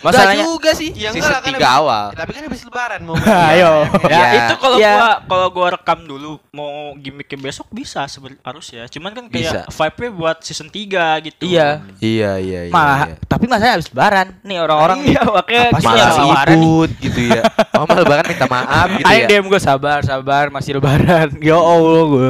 Masalahnya- 0.01 0.41
juga 0.43 0.74
sih. 0.74 0.89
Ya 0.91 1.13
enggak 1.13 1.22
season 1.24 1.38
kan 1.38 1.46
3 1.46 1.62
habis- 1.62 1.77
awal. 1.77 2.05
tapi 2.12 2.31
kan 2.31 2.41
habis 2.43 2.62
lebaran 2.63 3.01
momen 3.07 3.22
Ayo. 3.24 3.74
Ya, 4.03 4.17
Iya. 4.27 4.41
itu 4.41 4.55
kalau 4.57 4.75
Iya. 4.75 4.91
gua 4.91 5.10
kalau 5.24 5.48
gua 5.51 5.67
rekam 5.72 6.00
dulu 6.01 6.31
mau 6.50 6.72
gimmicknya 6.96 7.38
besok 7.39 7.69
bisa 7.69 8.01
sebenarnya 8.03 8.41
harus 8.43 8.65
ya. 8.67 8.84
Cuman 8.88 9.12
kan 9.12 9.25
kayak 9.27 9.69
vibe-nya 9.69 10.10
buat 10.12 10.38
season 10.41 10.67
3 10.67 10.81
gitu. 11.22 11.46
Iya. 11.46 11.86
Iya 12.01 12.31
iya 12.39 12.60
iya. 12.65 12.72
Malah, 12.72 13.13
tapi 13.22 13.46
masalahnya 13.46 13.77
habis 13.77 13.88
lebaran. 13.88 14.27
Nih 14.41 14.57
orang-orang 14.57 14.98
Iya, 15.03 15.22
makanya 15.24 15.63
malah 15.75 15.93
yang 15.93 16.10
lebaran 16.25 16.57
nih? 16.57 16.65
sibuk 16.65 16.89
gitu 17.12 17.22
ya. 17.27 17.44
Oh 17.75 17.84
malah 17.84 18.01
lebaran 18.01 18.25
minta 18.25 18.48
maaf 18.48 18.88
gitu 18.96 19.06
Ayo 19.06 19.20
ya. 19.24 19.27
DM 19.27 19.46
gue 19.46 19.60
sabar, 19.60 20.00
sabar, 20.01 20.48
masih 20.48 20.80
lebaran. 20.80 21.27
Ya 21.44 21.60
Allah 21.60 22.03
gue. 22.08 22.30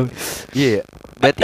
Iya. 0.52 0.82
Berarti 1.22 1.44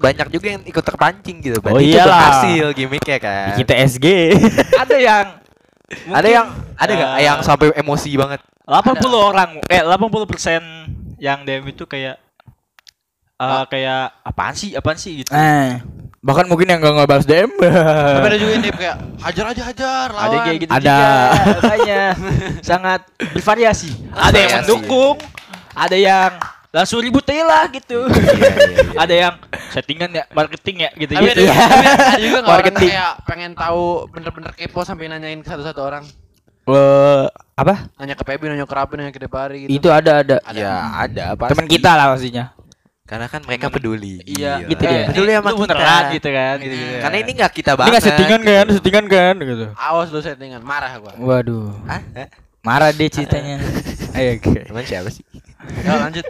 banyak 0.00 0.28
juga 0.32 0.46
yang 0.56 0.62
ikut 0.64 0.84
terpancing 0.84 1.36
gitu. 1.44 1.60
Berarti 1.60 1.76
Oh 1.76 1.82
itu 1.84 1.92
iyalah. 1.94 2.16
berhasil 2.16 2.66
gimmicknya 2.72 3.18
kan. 3.20 3.52
Kita 3.54 3.72
SG. 3.76 4.06
ada 4.82 4.96
yang 4.96 5.24
ada 6.12 6.28
yang 6.28 6.46
ada 6.76 6.90
nggak 6.92 7.12
eh, 7.16 7.24
yang 7.24 7.38
sampai 7.40 7.72
emosi 7.76 8.10
banget? 8.16 8.40
80 8.68 9.00
orang 9.12 9.50
eh 9.68 9.80
80% 9.80 11.16
yang 11.16 11.40
DM 11.42 11.64
itu 11.72 11.88
kayak 11.88 12.20
eh 13.38 13.64
kayak 13.70 14.12
apaan 14.20 14.52
sih 14.52 14.76
apaan 14.76 14.98
sih 15.00 15.22
gitu. 15.24 15.30
Eh, 15.32 15.80
bahkan 16.18 16.44
mungkin 16.44 16.66
yang 16.66 16.78
gak 16.78 16.94
ngebalas 16.94 17.24
DM. 17.24 17.50
tapi 17.56 18.26
ada 18.26 18.36
juga 18.36 18.52
yang 18.52 18.64
kayak 18.82 18.96
hajar 19.20 19.44
aja 19.46 19.62
hajar 19.64 20.06
lawan 20.10 20.20
Ada 20.20 20.34
yang 20.34 20.44
kayak 20.44 20.58
gitu 20.58 20.72
Ada. 20.72 20.98
Makanya 21.62 22.02
sangat 22.60 23.00
bervariasi. 23.32 23.90
Ada 24.10 24.36
yang 24.36 24.50
mendukung, 24.62 25.16
ada 25.72 25.96
yang 25.96 26.32
langsung 26.68 27.00
ribut 27.00 27.24
aja 27.24 27.44
lah 27.44 27.64
gitu. 27.70 28.04
Iya, 28.04 28.18
iya, 28.28 28.50
iya. 28.52 28.98
ada 28.98 29.14
yang 29.16 29.34
settingan 29.68 30.10
ya, 30.10 30.24
marketing 30.30 30.76
ya 30.84 30.90
gitu 30.92 31.12
gitu. 31.14 31.42
ada, 31.48 31.62
ada 32.12 32.18
juga 32.18 32.36
nggak 32.36 32.44
orang 32.44 32.50
Marketing. 32.60 32.90
kayak 32.90 33.12
pengen 33.24 33.52
tahu 33.54 33.82
bener-bener 34.08 34.52
kepo 34.52 34.80
sampai 34.82 35.06
nanyain 35.06 35.38
ke 35.38 35.48
satu-satu 35.48 35.80
orang 35.80 36.04
Eh, 36.68 37.24
apa? 37.56 37.88
nanya 37.96 38.12
ke 38.12 38.22
Pebi 38.22 38.44
nanya 38.44 38.68
ke 38.68 38.76
Rapi 38.76 38.94
nanya 38.94 39.08
ke 39.08 39.16
Depari 39.16 39.64
gitu 39.64 39.72
Itu 39.72 39.88
ada 39.88 40.20
ada. 40.20 40.36
Ya 40.52 40.92
ada 41.00 41.32
pasti. 41.32 41.56
Teman 41.56 41.64
kita 41.64 41.90
lah 41.90 42.12
pastinya. 42.12 42.44
Karena 43.08 43.24
kan 43.24 43.40
mereka 43.40 43.72
peduli. 43.72 44.20
Iya, 44.28 44.68
gitu 44.68 44.84
dia. 44.84 45.08
Peduli 45.08 45.32
sama 45.32 45.50
kita. 45.56 45.60
beneran 45.64 46.02
gitu 46.12 46.28
kan 46.28 46.54
gitu, 46.60 46.74
gitu. 46.76 46.96
Karena 47.00 47.16
ini 47.24 47.30
nggak 47.32 47.52
kita 47.56 47.70
Ini 47.72 47.78
banget. 47.80 47.90
nggak 47.90 48.04
settingan 48.04 48.40
kan, 48.44 48.66
settingan 48.68 49.04
kan 49.08 49.34
gitu. 49.40 49.66
awas 49.72 50.08
lu 50.12 50.20
settingan 50.20 50.60
marah 50.60 50.92
gua 51.00 51.12
Waduh. 51.16 51.72
Hah? 51.88 52.00
Marah 52.60 52.92
deh 52.92 53.08
ceritanya. 53.08 53.56
Ayo, 54.18 54.36
oke. 54.36 54.60
Emang 54.68 54.84
siapa 54.84 55.08
sih? 55.08 55.24
Ya 55.88 55.94
lanjut. 56.04 56.26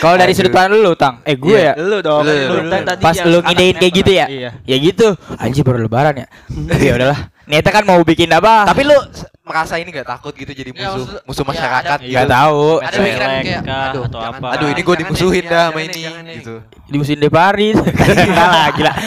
Kalau 0.00 0.16
dari 0.20 0.32
sudut 0.36 0.52
pandang 0.52 0.80
lu, 0.80 0.92
Tang. 0.98 1.22
Eh, 1.24 1.36
gue 1.38 1.54
ya. 1.54 1.72
Lu 1.80 2.02
dong. 2.04 2.24
Lu, 2.24 2.32
Lu, 2.32 2.54
lu, 2.66 2.70
kan 2.72 2.82
lu. 2.84 3.00
Pas 3.00 3.16
lu 3.24 3.38
ngidein 3.40 3.76
kayak 3.78 3.92
gitu 3.94 4.10
ya? 4.10 4.26
Iya. 4.28 4.50
Ya 4.68 4.76
gitu. 4.76 5.16
Anjir 5.40 5.62
baru 5.64 5.86
lebaran 5.86 6.24
ya. 6.24 6.26
ya 6.88 6.92
udahlah. 6.98 7.20
Niatnya 7.44 7.72
kan 7.72 7.84
mau 7.84 8.00
bikin 8.00 8.30
apa? 8.30 8.64
Tapi 8.64 8.82
lu 8.82 8.96
merasa 9.42 9.76
ini 9.76 9.88
gak 9.88 10.08
takut 10.08 10.32
gitu 10.32 10.48
jadi 10.48 10.72
Ya, 10.72 10.88
musuh 10.88 11.04
maksud- 11.04 11.22
musuh 11.24 11.44
ya, 11.44 11.48
masyarakat 11.52 11.84
ada- 11.94 12.02
gitu. 12.02 12.16
Gak 12.16 12.28
tahu. 12.30 12.64
Ada 12.80 12.96
pikiran 12.96 13.28
kayak 13.36 13.60
aduh 13.62 14.02
atau 14.02 14.18
jangan, 14.18 14.32
apa. 14.34 14.48
Aduh 14.56 14.68
ini 14.68 14.80
gue 14.80 14.96
dimusuhin 14.98 15.44
dah 15.44 15.52
ya, 15.52 15.64
sama 15.68 15.80
ini 15.82 16.02
gitu. 16.34 16.54
Di 16.84 16.96
musim 16.96 17.16
Depari. 17.16 17.68
gila 18.24 18.46
lah, 18.46 18.66
gila. 18.72 18.92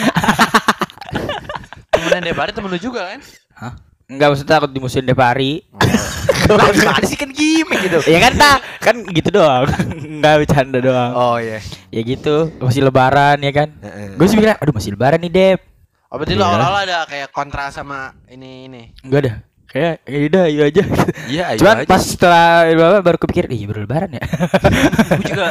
Temenan 1.90 2.22
Depari 2.22 2.50
temen 2.52 2.70
lu 2.70 2.78
juga 2.78 3.10
kan? 3.10 3.20
Hah? 3.54 3.72
Enggak 4.08 4.26
maksudnya 4.30 4.52
takut 4.54 4.70
di 4.70 4.80
musim 4.80 5.02
Depari. 5.02 5.52
Lah 6.48 6.72
gimana 6.72 7.04
sih 7.04 7.12
kan 7.12 7.28
gimmick 7.28 7.76
gitu. 7.84 8.00
ya 8.08 8.16
kan 8.22 8.32
tak 8.32 8.56
kan 8.80 8.96
gitu 9.04 9.28
doang. 9.28 9.68
Enggak 10.00 10.34
bercanda 10.40 10.78
doang. 10.80 11.12
Oh 11.12 11.36
iya. 11.36 11.60
Ya 11.90 12.00
gitu, 12.00 12.48
masih 12.56 12.80
lebaran 12.80 13.36
ya 13.38 13.52
kan. 13.52 13.68
Gue 14.16 14.24
sih 14.24 14.38
bilang, 14.38 14.56
aduh 14.56 14.72
masih 14.72 14.96
lebaran 14.96 15.20
nih, 15.20 15.28
Dep. 15.28 15.60
Oh 16.08 16.16
berarti 16.16 16.34
lu 16.34 16.40
Iya. 16.40 16.48
awal-awal 16.48 16.80
ada 16.82 16.98
kayak 17.04 17.28
kontra 17.30 17.68
sama 17.68 18.16
ini 18.26 18.64
ini. 18.64 18.82
Enggak 19.04 19.20
dah. 19.24 19.36
Kayak 19.68 19.94
ya 20.02 20.18
udah, 20.24 20.44
iya 20.48 20.62
aja. 20.64 20.82
Iya, 21.28 21.42
ayo 21.52 21.58
Cuman 21.60 21.76
aja. 21.76 21.84
pas 21.84 22.00
setelah 22.00 22.48
bapak 22.72 23.00
baru 23.04 23.18
kepikir, 23.20 23.44
iya 23.52 23.64
baru 23.68 23.80
lebaran 23.84 24.16
ya. 24.16 24.24
Gue 25.20 25.26
juga 25.28 25.46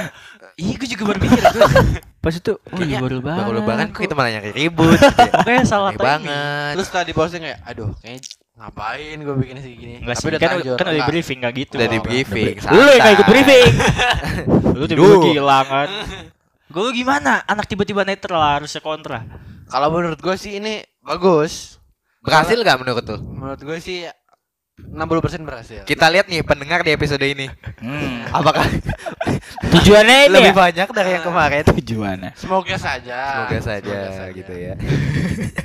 Iya 0.57 0.73
gue 0.73 0.89
juga 0.89 1.03
baru 1.05 1.19
mikir 1.21 1.37
gue. 1.53 1.65
Pas 2.17 2.33
itu 2.33 2.53
Oh 2.57 2.81
iya 2.81 2.97
baru 2.97 3.21
lebaran 3.21 3.45
Baru 3.45 3.57
lebaran 3.61 3.85
kok 3.93 4.01
kita 4.01 4.17
malah 4.17 4.33
nyari 4.33 4.49
ribut. 4.49 4.97
ya. 4.97 5.29
Makanya 5.37 5.63
salah 5.63 5.93
timing. 5.93 6.01
banget. 6.01 6.71
Terus 6.73 6.85
setelah 6.89 7.05
di 7.05 7.13
posting 7.13 7.41
kayak 7.45 7.59
aduh 7.61 7.89
kayaknya 8.01 8.19
ngapain 8.57 9.17
gue 9.21 9.35
bikin 9.37 9.55
sih 9.61 9.73
gini. 9.77 9.95
Enggak 10.01 10.15
sih, 10.17 10.25
kan, 10.25 10.39
kan 10.41 10.57
udah 10.57 10.73
di 10.81 10.97
Enggak. 10.97 11.09
briefing 11.13 11.37
gak 11.37 11.53
gitu. 11.53 11.73
Udah 11.77 11.89
di 11.93 11.99
briefing. 12.01 12.53
Lu 12.73 12.81
yang 12.81 13.01
gak 13.05 13.13
ikut 13.13 13.27
briefing. 13.29 13.65
Lu 14.81 14.85
tiba-tiba 14.89 15.29
hilang 15.29 15.67
kan. 15.69 15.89
Gue 16.77 16.86
lu 16.86 16.93
gimana? 16.93 17.41
Anak 17.50 17.65
tiba-tiba 17.65 18.05
netral 18.05 18.38
harusnya 18.38 18.77
kontra. 18.86 19.25
Kalau 19.65 19.89
menurut 19.89 20.22
gue 20.22 20.36
sih 20.38 20.62
ini 20.62 20.86
bagus. 21.01 21.81
Berhasil 22.22 22.53
gak 22.62 22.77
menurut 22.77 23.01
tuh? 23.01 23.17
Menurut 23.17 23.57
gue 23.57 23.81
sih 23.81 24.05
60% 24.77 25.41
berhasil. 25.41 25.81
Kita 25.84 26.05
lihat 26.05 26.29
nih 26.29 26.46
pendengar 26.46 26.86
di 26.86 26.93
episode 26.93 27.22
ini. 27.22 27.50
Hmm. 27.81 28.29
Apakah 28.29 28.62
Tujuannya 29.74 30.29
ini 30.29 30.34
lebih 30.38 30.53
ya? 30.53 30.62
banyak 30.69 30.88
dari 30.93 31.10
yang 31.17 31.25
kemarin? 31.25 31.62
Tujuannya. 31.65 32.31
Semoga 32.38 32.77
saja. 32.77 33.17
Semoga 33.17 33.60
saja 33.60 33.96
Semoga 34.13 34.29
gitu 34.38 34.53
ya. 34.53 34.74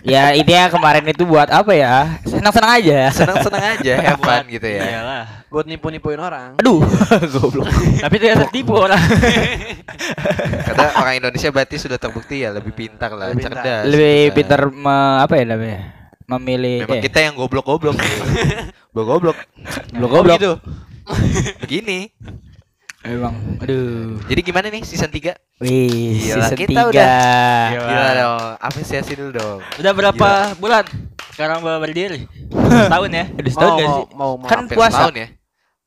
Ya 0.00 0.23
intinya 0.33 0.73
kemarin 0.73 1.04
itu 1.04 1.28
buat 1.28 1.45
apa 1.47 1.76
ya? 1.76 2.16
Senang-senang 2.25 2.73
aja. 2.81 2.99
Senang-senang 3.12 3.62
aja, 3.76 3.95
have 4.00 4.16
fun 4.19 4.45
gitu 4.49 4.64
ya. 4.64 4.81
Iyalah. 4.81 5.25
Buat 5.52 5.69
nipu-nipuin 5.69 6.16
orang. 6.16 6.57
Aduh, 6.57 6.81
goblok. 7.37 7.69
Tapi 8.00 8.14
ternyata 8.16 8.49
tipu 8.49 8.73
orang. 8.75 8.97
Kata 10.73 10.97
orang 10.99 11.21
Indonesia 11.21 11.52
berarti 11.52 11.76
sudah 11.76 12.00
terbukti 12.00 12.42
ya 12.42 12.50
lebih 12.50 12.73
pintar 12.73 13.12
lah, 13.12 13.28
Lebih 13.28 13.45
pintar. 13.45 13.61
cerdas. 13.61 13.83
Lebih 13.87 14.16
Kita. 14.25 14.37
pintar 14.40 14.61
me- 14.73 15.21
apa 15.21 15.35
ya 15.37 15.45
namanya? 15.45 15.81
Memilih 16.33 16.77
Memang 16.83 16.99
eh, 16.99 17.03
kita 17.03 17.19
yang 17.21 17.35
goblok-goblok. 17.35 17.97
goblok-goblok. 18.95 19.37
goblok 19.93 20.11
goblok. 20.11 20.39
gitu. 20.39 20.53
Begini. 21.62 22.09
Emang 23.03 23.35
aduh. 23.59 24.15
Jadi 24.25 24.41
gimana 24.41 24.71
nih 24.71 24.83
season 24.83 25.11
3? 25.11 25.35
Wih, 25.59 26.23
Gila, 26.23 26.35
season 26.39 26.57
kita 26.57 26.81
3. 26.81 26.89
udah- 26.89 27.69
Gila. 27.69 27.83
Gila 27.85 28.11
dong, 28.15 28.43
apresiasi 28.59 29.12
dulu 29.12 29.31
dong. 29.35 29.59
Udah 29.77 29.93
berapa 29.93 30.29
bulan? 30.57 30.85
Sekarang 31.35 31.61
baru 31.61 31.83
berdiri. 31.83 32.31
Setahun 32.87 33.11
ya? 33.11 33.25
Udah 33.29 33.51
setahun 33.51 33.75
Mau, 33.75 33.83
sih? 33.91 34.05
mau, 34.15 34.33
mau. 34.37 34.47
Kan 34.47 34.71
puasa. 34.71 34.95
setahun 35.03 35.17
ya. 35.19 35.29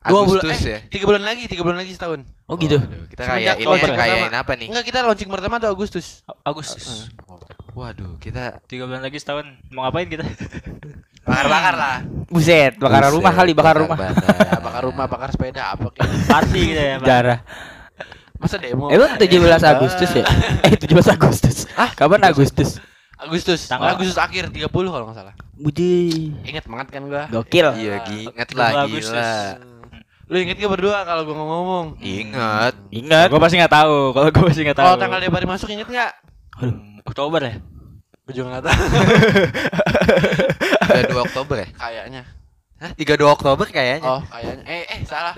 Dua 0.05 0.21
bulan, 0.21 0.43
Agustus 0.43 0.59
eh, 0.59 0.69
ya. 0.69 0.79
tiga 0.85 1.05
bulan 1.07 1.23
lagi, 1.23 1.43
tiga 1.47 1.65
bulan 1.65 1.77
lagi 1.79 1.89
setahun. 1.89 2.21
Oh 2.45 2.53
gitu. 2.59 2.77
Kita 3.09 3.25
Semenjak 3.25 3.57
kayain 3.57 3.65
launching 3.65 3.89
ya, 3.89 3.97
kayain 3.97 4.21
pertama. 4.21 4.37
apa 4.37 4.51
nih? 4.53 4.67
Enggak, 4.69 4.85
kita 4.85 4.97
launching 5.01 5.29
pertama 5.31 5.55
tuh 5.57 5.69
Agustus. 5.71 6.05
Agustus. 6.43 7.09
Waduh, 7.75 8.15
kita 8.23 8.63
Tiga 8.65 8.87
bulan 8.87 9.03
lagi 9.03 9.19
setahun. 9.19 9.51
Mau 9.69 9.83
ngapain 9.83 10.07
kita? 10.07 10.23
Bakar-bakar 11.27 11.73
lah. 11.75 11.97
Buset, 12.31 12.77
bakaran 12.77 13.09
Buset, 13.09 13.15
rumah 13.17 13.33
kali, 13.33 13.51
bakar 13.57 13.75
rumah. 13.81 13.97
Ya, 13.97 14.13
bakar 14.61 14.81
rumah, 14.85 15.05
bakar 15.09 15.29
sepeda, 15.33 15.73
apa 15.73 15.89
kayak. 15.89 16.09
Party 16.29 16.61
gitu 16.69 16.81
ya, 16.85 16.95
Pak. 17.01 17.07
Darah. 17.09 17.39
Masa 18.37 18.55
demo? 18.61 18.93
Emang 18.93 19.17
17 19.17 19.41
Agustus 19.65 20.09
ya? 20.13 20.25
Eh 20.61 20.77
17 20.77 21.17
Agustus. 21.17 21.65
Ah, 21.73 21.89
kapan 21.91 22.21
Agustus? 22.29 22.77
Agustus. 23.17 23.65
Tanggal- 23.65 23.97
Agustus 23.97 24.21
akhir 24.21 24.53
30 24.53 24.69
kalau 24.69 25.09
nggak 25.09 25.17
salah. 25.17 25.33
Budi. 25.57 26.29
Ingat 26.45 26.69
banget 26.69 26.87
kan 26.93 27.01
gua. 27.09 27.25
Gokil. 27.31 27.67
iya 27.73 28.05
ingat 28.05 28.49
lah 28.53 28.85
gila. 28.85 29.33
Lu 30.25 30.37
inget 30.41 30.57
gak 30.57 30.73
berdua 30.73 31.05
kalau 31.05 31.25
gua 31.25 31.35
ngomong? 31.37 31.85
Ingat. 32.01 32.73
Ingat. 32.93 33.27
Gue 33.33 33.39
pasti 33.41 33.57
nggak 33.57 33.73
tahu. 33.73 34.13
Kalau 34.13 34.27
gue 34.29 34.43
pasti 34.45 34.61
nggak 34.61 34.77
tahu. 34.77 34.87
Kalau 34.89 34.97
tanggal 35.01 35.19
Depari 35.21 35.45
masuk 35.49 35.69
inget 35.69 35.89
nggak? 35.89 36.11
Oktober 37.01 37.41
ya? 37.41 37.55
Gua 38.25 38.33
juga 38.33 38.47
nggak 38.51 38.63
tahu. 38.63 38.75
Udah 40.85 41.03
2 41.05 41.25
Oktober 41.25 41.55
ya? 41.57 41.67
Kayaknya. 41.71 42.21
Hah? 42.75 42.91
32 42.91 43.23
Oktober 43.29 43.65
kayaknya. 43.65 44.03
Oh, 44.03 44.21
kayaknya. 44.25 44.63
Eh, 44.65 44.83
eh, 44.85 44.99
salah. 45.03 45.33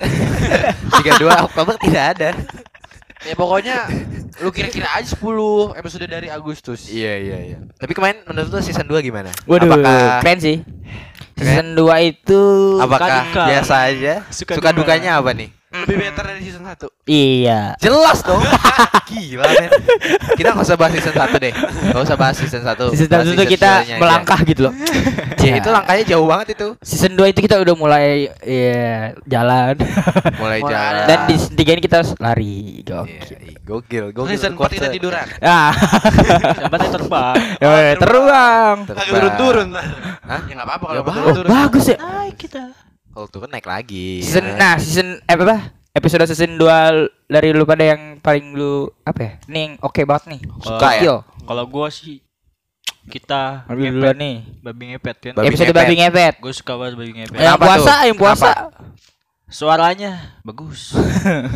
32 1.01 1.47
Oktober 1.47 1.73
tidak 1.77 2.03
ada. 2.15 2.29
ya 3.17 3.33
pokoknya 3.33 3.89
lu 4.39 4.53
kira-kira 4.53 4.93
aja 4.93 5.09
10 5.09 5.21
episode 5.75 6.05
dari 6.05 6.29
Agustus. 6.29 6.85
Iya 6.87 7.13
iya 7.17 7.37
iya. 7.43 7.57
Tapi 7.75 7.91
kemarin 7.91 8.21
menurut 8.23 8.49
lu 8.49 8.61
season 8.61 8.85
2 8.85 9.01
gimana? 9.01 9.33
Waduh, 9.43 9.67
Apakah 9.67 10.21
keren 10.21 10.39
sih. 10.39 10.57
Season 11.33 11.73
2 11.73 11.81
itu 12.07 12.41
apakah 12.77 13.09
duka. 13.27 13.43
biasa 13.49 13.75
aja? 13.85 14.13
Suka 14.29 14.53
Suka, 14.53 14.69
duka. 14.69 14.77
dukanya 14.97 15.17
apa 15.17 15.33
nih? 15.33 15.49
Lebih 15.85 15.97
better 15.99 16.23
dari 16.25 16.41
season 16.41 16.63
1. 16.63 16.87
Iya. 17.05 17.61
Jelas 17.77 18.19
dong. 18.23 18.41
Gila 19.09 19.43
men. 19.45 19.69
Kita 20.35 20.51
nggak 20.51 20.65
usah 20.67 20.77
bahas 20.77 20.93
season 20.95 21.15
1 21.15 21.37
deh. 21.37 21.53
Nggak 21.53 22.03
usah 22.03 22.17
bahas 22.17 22.35
season 22.35 22.61
1. 22.65 22.95
Season 22.95 23.09
1 23.11 23.35
itu 23.35 23.45
kita 23.53 23.71
melangkah 23.99 24.39
gitu 24.43 24.69
loh. 24.69 24.73
Ya, 25.47 25.63
itu 25.63 25.71
langkahnya 25.71 26.03
jauh 26.03 26.27
banget 26.27 26.59
itu. 26.59 26.67
Season 26.83 27.15
2 27.15 27.31
itu 27.31 27.39
kita 27.39 27.55
udah 27.63 27.71
mulai 27.71 28.27
ya 28.43 29.15
jalan. 29.23 29.79
Mulai 30.35 30.59
jalan. 30.75 31.07
Dan 31.07 31.17
di 31.23 31.35
season 31.39 31.55
3 31.55 31.71
ini 31.71 31.81
kita 31.81 31.95
harus 32.03 32.11
lari. 32.19 32.83
Iya, 32.83 32.83
Gokil. 32.83 33.37
iya, 33.39 33.57
gokil, 33.63 34.05
gokil. 34.11 34.31
Season 34.35 34.51
4 34.59 34.75
kita 34.75 34.87
tiduran. 34.91 35.23
Ah. 35.39 35.71
Tempatnya 36.51 36.89
terbang. 36.99 37.35
Eh, 37.63 37.93
teruang. 37.95 38.77
terbang. 38.83 38.99
Agak 38.99 39.07
turun-turun. 39.07 39.67
Hah? 39.71 40.41
Ya 40.43 40.53
enggak 40.59 40.67
apa-apa 40.67 40.85
Ya, 40.91 40.99
kalau 40.99 41.05
bagus. 41.15 41.35
Oh, 41.39 41.43
bagus 41.47 41.85
ya. 41.87 41.95
Naik 41.95 42.35
kita. 42.35 42.63
Kalau 43.17 43.33
turun 43.33 43.49
naik 43.49 43.65
lagi. 43.65 44.21
Season 44.21 44.45
ya. 44.45 44.61
nah, 44.61 44.73
season 44.77 45.17
eh, 45.25 45.33
apa? 45.33 45.41
apa? 45.49 45.57
Episode 45.97 46.29
season 46.29 46.53
2 46.53 47.33
dari 47.33 47.49
lu 47.49 47.65
pada 47.65 47.81
yang 47.81 48.21
paling 48.21 48.53
lu 48.53 48.93
apa 49.01 49.17
ya? 49.25 49.31
Ini 49.49 49.57
yang 49.57 49.73
oke 49.81 50.05
banget 50.05 50.37
nih. 50.37 50.41
Suka 50.61 50.89
ya? 51.01 51.25
Kalau 51.25 51.65
gue 51.65 51.87
sih 51.89 52.21
kita 53.09 53.65
Ambil 53.65 53.89
duluan 53.97 54.21
nih. 54.21 54.45
babi 54.61 54.93
ngepet 54.93 55.17
kan. 55.17 55.33
Babi 55.33 55.49
Episode 55.49 55.73
ngepet. 55.73 55.81
babi 55.81 55.93
ngepet. 55.97 56.33
Gue 56.37 56.53
suka 56.53 56.77
banget 56.77 56.93
babi 56.93 57.11
ngepet. 57.17 57.41
Yang 57.41 57.57
puasa, 57.57 57.89
tuh? 57.89 57.97
yang 58.05 58.17
puasa. 58.21 58.51
Suaranya 59.49 60.11
bagus. 60.45 60.93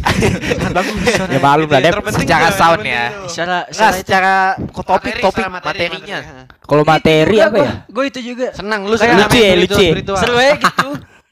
bagus. 0.82 1.14
Ya 1.30 1.40
maklum 1.46 1.70
lah. 1.70 1.78
Terpenting 1.78 2.26
Secara 2.26 2.50
sound 2.58 2.82
ya. 2.82 3.06
Secara 3.30 3.70
Enggak 3.70 3.94
secara 3.94 3.94
secara 4.02 4.34
topik 4.82 5.14
topik 5.22 5.46
materinya. 5.46 6.18
materi. 6.26 6.58
Kalau 6.66 6.84
materi 6.90 7.38
apa 7.38 7.58
ya? 7.62 7.72
Gue 7.86 8.10
itu 8.10 8.34
juga. 8.34 8.50
Senang 8.50 8.90
lu 8.90 8.98
senang 8.98 9.30
lucu 9.30 9.38
ya, 9.38 9.54
lucu 9.54 9.78
ya. 9.78 9.94
Seru 10.18 10.42
ya 10.42 10.58
gitu. 10.58 10.90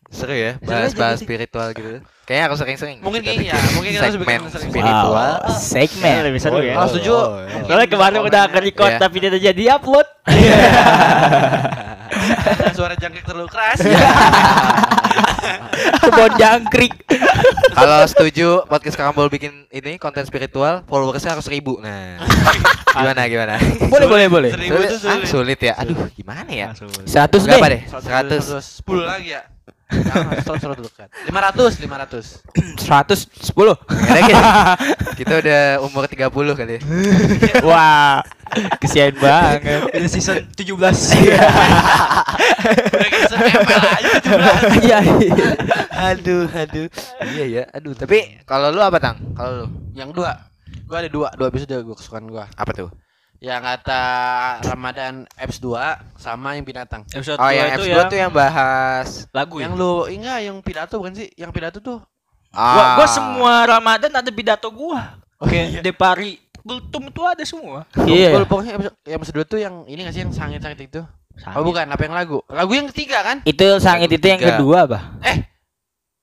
Seru 0.09 0.33
ya, 0.33 0.57
bahas-bahas 0.59 1.19
spiritual 1.19 1.71
gitu. 1.71 2.01
Kayaknya 2.25 2.43
harus 2.45 2.57
sering-sering. 2.57 2.97
Mungkin 3.01 3.21
bikin 3.21 3.53
mungkin 3.73 3.91
kita 3.91 4.05
harus 4.05 4.17
bikin 4.17 4.41
segmen 4.41 4.49
sering-sering. 4.49 4.73
spiritual. 4.73 5.13
Wow, 5.13 5.37
segmen. 5.53 6.17
Lebih 6.25 6.41
seru 6.41 6.57
ya. 6.61 6.73
Kalau 6.73 6.89
setuju, 6.89 7.15
Soalnya 7.65 7.87
kemarin 7.87 8.19
udah 8.21 8.43
nge-record 8.49 8.91
Iya. 8.91 8.99
tapi 8.99 9.17
tidak 9.19 9.39
jadi 9.39 9.63
upload. 9.71 10.07
Ada 12.09 12.73
suara 12.77 12.93
jangkrik 12.93 13.23
terlalu 13.23 13.49
keras. 13.49 13.79
Kebon 15.99 16.31
jangkrik. 16.37 16.93
Kalau 17.71 17.99
setuju 18.05 18.47
podcast 18.65 18.93
Karambol 18.93 19.29
bikin 19.29 19.65
ini 19.69 19.97
konten 19.97 20.25
spiritual, 20.25 20.83
followersnya 20.85 21.33
harus 21.33 21.47
ribu. 21.47 21.77
Nah, 21.79 22.17
gimana 22.97 23.21
gimana? 23.25 23.55
Boleh, 23.87 24.07
boleh, 24.09 24.27
boleh. 24.27 24.49
Seribu 24.53 24.79
itu 24.79 24.97
Sulit, 25.25 25.59
ah, 25.63 25.65
ya. 25.65 25.73
Aduh, 25.81 25.97
gimana 26.11 26.49
ya? 26.49 26.67
100 26.73 27.45
Berapa 27.45 27.67
deh. 27.69 27.81
deh? 27.85 27.89
100. 27.89 28.83
10 28.83 29.05
lagi 29.05 29.29
ya. 29.33 29.41
Jangan, 29.89 30.37
seratus, 30.45 30.61
seratus 30.61 30.85
dekat. 30.93 31.09
500, 31.25 31.81
500. 31.81 32.45
110. 32.77 33.73
Kira 33.89 34.21
kita, 34.21 34.45
kita 35.17 35.33
udah 35.41 35.61
umur 35.81 36.05
30 36.05 36.29
kali 36.29 36.73
ya. 36.77 36.81
Wah, 37.67 38.21
kesian 38.77 39.17
banget. 39.17 39.89
Udah 39.89 40.09
season 40.09 40.45
17. 40.53 40.77
Udah 42.93 43.09
kayak 43.09 43.29
ML 43.33 43.81
aja 43.81 44.09
17. 44.21 44.85
Iya. 44.85 44.99
aduh, 46.13 46.45
aduh. 46.53 46.87
Iya 47.33 47.45
ya, 47.49 47.63
aduh. 47.73 47.97
Tapi 47.97 48.45
kalau 48.45 48.69
lu 48.69 48.81
apa, 48.85 49.01
Tang? 49.01 49.17
Kalau 49.33 49.65
lu 49.65 49.65
Yang 49.97 50.13
dua. 50.13 50.31
Gua 50.85 51.01
ada 51.01 51.09
dua, 51.09 51.33
dua 51.33 51.49
episode 51.49 51.73
gua 51.81 51.97
kesukaan 51.97 52.29
gua. 52.29 52.45
apa 52.53 52.71
tuh? 52.77 52.89
Yang 53.39 53.61
kata 53.71 54.01
Ramadan 54.67 55.23
Apps 55.39 55.63
2 55.63 55.71
sama 56.19 56.59
yang 56.59 56.67
binatang. 56.67 57.07
Episode 57.07 57.39
Oh, 57.39 57.47
dua 57.47 57.55
yang 57.55 57.67
itu 57.71 57.83
F2 57.87 57.99
tuh 58.11 58.17
yang 58.19 58.31
bahas 58.35 59.07
lagu 59.31 59.63
ya. 59.63 59.71
Yang 59.71 59.73
lu 59.79 59.93
enggak 60.11 60.39
yang 60.43 60.57
pidato 60.59 60.95
bukan 60.99 61.13
sih? 61.15 61.27
Yang 61.39 61.51
pidato 61.55 61.79
tuh 61.79 61.99
Gua, 62.49 62.59
Ah. 62.83 62.97
gua 62.97 63.07
semua 63.07 63.53
Ramadan 63.63 64.09
ada 64.09 64.31
pidato 64.33 64.67
gua. 64.73 65.21
Oke, 65.39 65.79
Depari 65.79 66.41
Gultum 66.65 67.07
itu 67.07 67.21
ada 67.23 67.43
semua. 67.47 67.87
Iya. 68.03 68.35
Gua 68.35 68.43
pokoknya 68.43 68.73
episode, 68.75 68.95
episode 69.07 69.35
2 69.39 69.51
tuh 69.55 69.59
yang 69.63 69.75
ini 69.87 70.03
gak 70.03 70.13
sih 70.17 70.21
yang 70.27 70.33
sangit-sangit 70.35 70.91
itu? 70.91 71.01
Oh 71.55 71.63
bukan, 71.63 71.87
apa 71.87 72.01
yang 72.03 72.11
lagu? 72.11 72.43
Lagu 72.51 72.75
yang 72.75 72.91
ketiga 72.91 73.23
kan? 73.23 73.39
Itu 73.47 73.79
sangit 73.79 74.11
itu 74.11 74.25
yang 74.27 74.43
kedua 74.43 74.83
apa? 74.83 74.99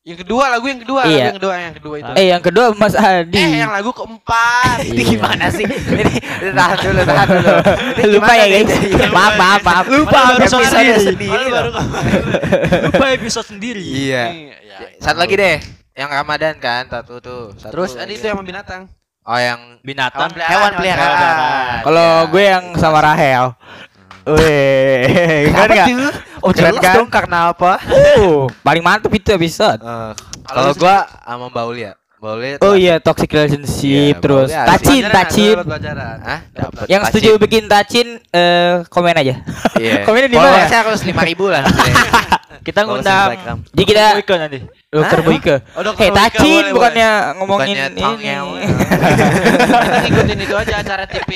Yang 0.07 0.23
kedua, 0.23 0.45
lagu 0.47 0.71
yang 0.71 0.79
kedua, 0.79 1.01
Iya. 1.03 1.11
lagu 1.11 1.19
yang 1.19 1.37
kedua, 1.43 1.55
yang 1.59 1.75
kedua 1.75 1.95
itu. 1.99 2.11
Eh 2.15 2.27
yang 2.31 2.39
kedua 2.39 2.65
Mas 2.79 2.95
Adi. 2.95 3.43
Eh, 3.43 3.59
yang 3.59 3.75
lagu 3.75 3.91
keempat. 3.91 4.79
Iya. 4.87 4.95
Ini 4.95 5.03
gimana 5.03 5.45
sih? 5.51 5.67
Ini 5.67 6.51
tahan 6.55 6.79
dulu, 6.79 7.01
tahan 7.03 7.27
dulu. 7.27 7.49
Ini 7.99 8.05
Lupa 8.15 8.33
ya 8.39 8.47
guys. 8.47 8.71
Maaf 9.11 9.35
maaf 9.35 9.61
maaf. 9.67 9.85
Lupa 9.91 10.19
episode 10.39 10.63
sendiri. 10.63 11.03
sendiri. 11.11 11.39
Lupa 12.87 13.07
episode 13.11 13.47
sendiri. 13.51 13.83
Iya. 13.83 14.25
Iya. 14.31 14.57
Satu 15.03 15.19
lagi 15.19 15.35
deh. 15.35 15.59
Yang 15.99 16.11
Ramadan 16.15 16.55
kan, 16.63 16.83
satu 16.87 17.19
tuh. 17.19 17.43
Satu 17.59 17.75
Terus 17.75 17.99
tadi 17.99 18.15
itu 18.15 18.31
yang 18.31 18.39
binatang. 18.47 18.87
Oh, 19.27 19.35
yang 19.35 19.83
Binatang. 19.83 20.31
Hewan 20.39 20.71
peliharaan. 20.79 21.83
Kalau 21.83 22.11
Iya. 22.23 22.31
gue 22.31 22.45
yang 22.47 22.65
sama 22.79 23.03
Rahel. 23.03 23.59
Weh, 24.27 25.47
Kenapa 25.47 25.71
nggak? 25.71 25.87
tuh? 25.87 26.13
Oh, 26.43 26.51
Jelas 26.51 26.75
keren 26.75 26.83
kan? 26.83 26.95
dong 26.99 27.09
karena 27.09 27.39
apa? 27.49 27.73
Oh, 28.19 28.51
paling 28.61 28.83
mantep 28.83 29.11
itu 29.13 29.31
episode. 29.31 29.79
Eh, 29.79 30.13
Kalau 30.45 30.75
gua 30.75 31.07
sama 31.17 31.47
Baulia. 31.47 31.95
Baulia 32.17 32.57
Oh 32.59 32.73
tuh- 32.73 32.81
iya, 32.81 32.97
toxic 32.97 33.29
relationship 33.29 34.17
Iya, 34.17 34.19
terus 34.19 34.49
boleh, 34.49 34.67
tacin, 34.67 35.03
tacin. 35.07 35.57
Hah? 36.19 36.41
Dapat. 36.49 36.85
Yang 36.89 37.03
setuju 37.07 37.31
bikin 37.39 37.65
tacin 37.67 38.07
eh 38.27 38.83
komen 38.89 39.15
aja. 39.15 39.35
Iya. 39.77 40.03
Komennya 40.07 40.27
di 40.27 40.35
mana? 40.35 40.49
Followersnya 40.49 40.79
harus 40.83 41.01
5000 41.03 41.15
lah. 41.47 41.63
Kita 42.67 42.83
ngundang. 42.83 43.31
Jadi 43.71 43.85
kita 43.85 44.19
Boyke 44.19 44.35
nanti. 44.37 44.59
Dokter? 44.91 45.19
Boyke. 45.23 45.57
Oh, 45.79 45.83
Dr. 45.85 46.03
Eh 46.03 46.11
tacin 46.11 46.63
boleh, 46.65 46.75
bukannya 46.75 47.09
ngomongin 47.39 47.77
Bukannya 47.95 48.35
ini. 48.43 48.65
ngikutin 50.03 50.39
itu 50.41 50.55
aja 50.57 50.75
acara 50.77 51.05
TV 51.07 51.31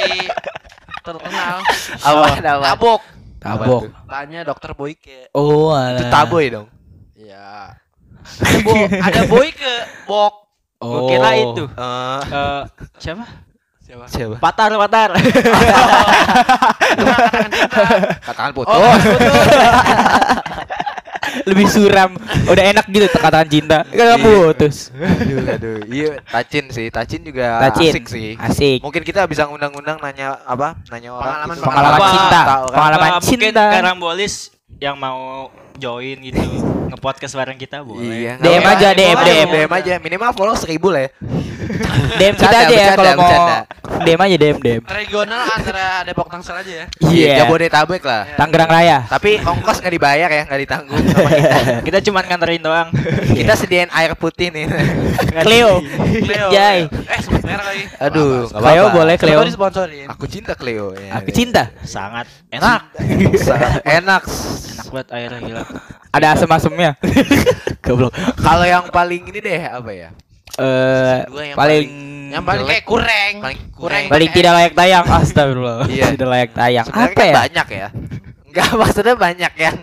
terkenal. 1.12 1.56
Awan. 2.08 2.36
Tabok. 2.38 3.00
Tabok. 3.36 3.82
Tanya 4.04 4.40
dokter 4.44 4.70
Boyke. 4.72 5.32
Oh, 5.32 5.72
Itu 5.72 6.04
alah. 6.04 6.10
taboy 6.10 6.44
dong. 6.48 6.68
Iya. 7.16 7.74
Ada 8.20 8.58
bo 8.60 8.72
ada 8.84 9.20
Boyke, 9.26 9.74
Bok. 10.04 10.34
Oh. 10.78 10.88
Gua 10.88 11.00
kira 11.08 11.30
itu. 11.36 11.64
Eh, 11.66 12.20
Eh, 12.30 12.62
siapa? 12.96 13.24
Siapa? 13.80 14.04
siapa? 14.06 14.36
Patar, 14.38 14.70
Patar. 14.72 15.10
Katakan 18.22 18.52
putus. 18.54 18.70
Oh, 18.70 18.94
Lebih 21.48 21.66
suram. 21.66 22.10
Udah 22.46 22.64
enak 22.66 22.86
gitu 22.86 23.06
katakan 23.10 23.46
cinta. 23.46 23.78
Kan 23.84 24.18
putus. 24.18 24.90
aduh, 24.92 25.46
aduh. 25.46 25.78
Iya, 25.86 26.20
Tacin 26.22 26.64
sih. 26.68 26.86
Tacin 26.88 27.20
juga 27.20 27.60
Tacin. 27.68 27.92
asik 27.92 28.06
sih. 28.06 28.34
Asik. 28.36 28.78
Mungkin 28.80 29.02
kita 29.02 29.24
bisa 29.24 29.44
ngundang-undang 29.44 29.98
nanya 29.98 30.38
apa? 30.42 30.78
Nanya 30.88 31.10
orang 31.12 31.26
Pengalaman- 31.26 31.56
gitu. 31.56 31.64
Pengalaman 31.66 32.00
cinta. 32.10 32.40
orang. 32.40 32.74
Pengalaman 32.74 33.06
Apa 33.06 33.18
mungkin 33.20 33.38
cinta. 33.42 33.64
karambolis 33.70 34.34
yang 34.78 34.96
mau 34.96 35.50
join 35.76 36.16
gitu 36.20 36.40
nge-podcast 36.90 37.34
bareng 37.34 37.56
kita 37.56 37.80
boleh. 37.80 38.04
Iya, 38.04 38.32
DM 38.36 38.64
aja. 38.64 38.88
DM, 38.92 39.18
DM. 39.18 39.48
DM 39.48 39.70
aja. 39.70 39.92
Minimal 39.98 40.30
follow 40.32 40.54
1000 40.54 40.76
lah 40.88 41.02
ya. 41.04 41.10
DM 42.16 42.34
kita 42.36 42.48
aja 42.48 42.66
ya 42.68 42.94
bercanda, 42.94 42.96
kalau 42.96 43.12
mau. 43.20 44.04
DM 44.04 44.20
aja 44.20 44.36
DM 44.36 44.56
DM. 44.60 44.82
regional 44.86 45.42
antara 45.50 45.84
Depok 46.06 46.28
Tangsel 46.32 46.56
aja 46.56 46.72
ya. 46.72 46.86
Iya. 47.10 47.34
Jabodetabek 47.44 48.02
lah. 48.04 48.22
Tangerang 48.36 48.70
Raya. 48.70 48.98
Tapi 49.08 49.40
ongkos 49.40 49.80
nggak 49.80 49.92
dibayar 49.92 50.28
ya, 50.30 50.42
nggak 50.48 50.60
ditanggung 50.64 51.00
sama 51.10 51.30
kita. 51.38 51.58
Kita 51.84 51.98
cuma 52.06 52.20
nganterin 52.24 52.62
doang. 52.62 52.88
Kita 53.34 53.52
sediain 53.56 53.90
air 53.92 54.12
putih 54.16 54.48
nih. 54.52 54.66
Cleo. 55.46 55.80
Cleo. 56.24 56.48
Jai. 56.52 56.88
Eh, 56.88 57.20
merek 57.44 57.64
lagi. 57.66 57.84
Aduh, 58.00 58.48
Cleo 58.48 58.84
boleh 58.92 59.16
Cleo. 59.20 59.40
Aku 60.12 60.24
cinta 60.28 60.52
Cleo. 60.56 60.96
Ya, 60.96 61.20
Aku 61.20 61.30
cinta. 61.34 61.70
Sangat 61.84 62.26
enak. 62.50 62.94
Sangat 63.36 63.80
enak. 63.84 64.22
Enak 64.24 64.88
banget 64.90 65.08
airnya 65.14 65.40
gila. 65.40 65.62
Ada 66.10 66.26
asem-asemnya. 66.34 66.98
Goblok. 67.84 68.12
Kalau 68.42 68.66
yang 68.66 68.84
paling 68.90 69.22
ini 69.30 69.38
deh 69.38 69.62
apa 69.62 69.90
ya? 69.94 70.08
Eh 70.56 71.18
yang 71.44 71.54
paling 71.54 71.84
Yang 72.30 72.44
paling 72.44 72.64
kayak 72.64 72.84
kurang. 72.84 73.32
Paling 73.40 73.60
kurang. 73.72 74.02
paling 74.06 74.30
tidak 74.30 74.52
layak 74.54 74.72
tayang. 74.72 75.04
Astagfirullah. 75.04 75.78
Iya. 75.86 76.06
Tidak 76.14 76.28
layak 76.28 76.50
tayang. 76.52 76.84
Sebenarnya 76.86 77.06
Apa 77.06 77.18
kan 77.18 77.26
ya? 77.26 77.34
banyak 77.36 77.66
ya. 77.68 77.88
Enggak 78.46 78.68
maksudnya 78.80 79.14
banyak 79.14 79.52
yang 79.56 79.76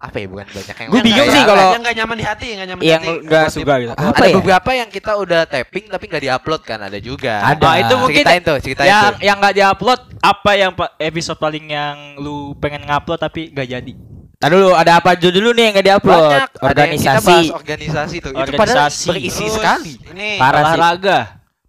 apa 0.00 0.16
ya 0.16 0.26
bukan 0.26 0.48
banyak 0.48 0.76
yang 0.80 0.88
Gua 0.88 1.00
bingung 1.04 1.20
kayak- 1.20 1.34
sih 1.36 1.42
kalau- 1.44 1.70
yang 1.70 1.82
nggak 1.84 1.92
nyaman 1.94 2.16
di 2.16 2.24
hati, 2.24 2.46
nggak 2.50 2.66
nyaman 2.66 2.80
di 2.80 2.88
Yang 2.88 3.02
hati. 3.04 3.18
enggak 3.20 3.46
suka 3.52 3.74
gitu. 3.76 3.92
Apa 3.92 4.16
ada 4.16 4.24
ya? 4.24 4.34
beberapa 4.34 4.70
yang 4.72 4.88
kita 4.88 5.12
udah 5.14 5.40
tapping 5.44 5.84
tapi 5.86 6.04
nggak 6.06 6.22
diupload 6.24 6.62
kan 6.62 6.78
ada 6.80 6.98
juga. 6.98 7.34
Ada. 7.44 7.60
Nah, 7.60 7.76
itu 7.76 7.94
mungkin 7.98 8.24
Ceritain 8.24 8.40
tuh, 8.40 8.56
ceritain 8.58 8.88
yang 8.88 9.04
tuh. 9.04 9.20
yang 9.20 9.36
nggak 9.36 9.54
diupload 9.54 10.00
apa 10.18 10.50
yang 10.54 10.70
episode 10.96 11.36
paling 11.36 11.66
yang 11.66 11.96
lu 12.16 12.56
pengen 12.56 12.80
ngupload 12.82 13.18
tapi 13.18 13.50
gak 13.50 13.68
jadi. 13.68 13.92
Tadi 14.40 14.56
dulu 14.56 14.72
ada 14.72 14.92
apa 14.96 15.12
aja 15.12 15.28
dulu 15.28 15.52
nih 15.52 15.68
yang 15.68 15.72
enggak 15.76 15.86
diupload? 15.92 16.16
Banyak. 16.16 16.48
Ada 16.48 16.80
yang 16.80 16.92
kita 16.96 17.12
Organisasi. 17.12 17.28
bahas 17.28 17.52
organisasi 17.52 18.16
tuh. 18.24 18.30
Itu 18.32 18.52
padahal 18.56 18.88
Organisasi. 18.88 19.08
berisi 19.12 19.44
Terus, 19.44 19.52
sekali. 19.52 19.92
Ini 20.00 20.28
Parah 20.40 20.62
sih. 20.64 20.76
Olahraga, 20.80 21.18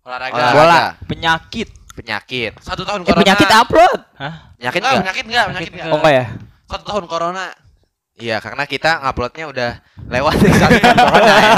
olahraga. 0.07 0.39
Olahraga. 0.39 0.55
Bola. 0.55 0.79
penyakit. 1.03 1.67
Penyakit. 1.91 2.51
Satu 2.63 2.87
tahun 2.87 3.03
Eh 3.03 3.11
corona. 3.11 3.19
penyakit 3.19 3.49
upload. 3.51 3.99
Hah? 4.15 4.33
Penyakit 4.55 4.79
Enggak, 4.79 4.87
enggak? 4.87 5.03
penyakit 5.03 5.25
enggak, 5.27 5.43
penyakit 5.43 5.51
Penyakit 5.51 5.71
enggak. 5.75 5.91
Oh 5.91 5.97
enggak 5.99 6.13
ya? 6.15 6.25
Satu 6.71 6.83
tahun 6.87 7.05
corona. 7.11 7.45
Iya, 8.21 8.37
karena 8.39 8.63
kita 8.63 8.91
nguploadnya 9.03 9.45
udah 9.51 9.71
lewat 10.07 10.33
dari 10.39 10.55
satu 10.55 10.77
tahun 10.79 10.95
corona 11.03 11.33
ya. 11.35 11.51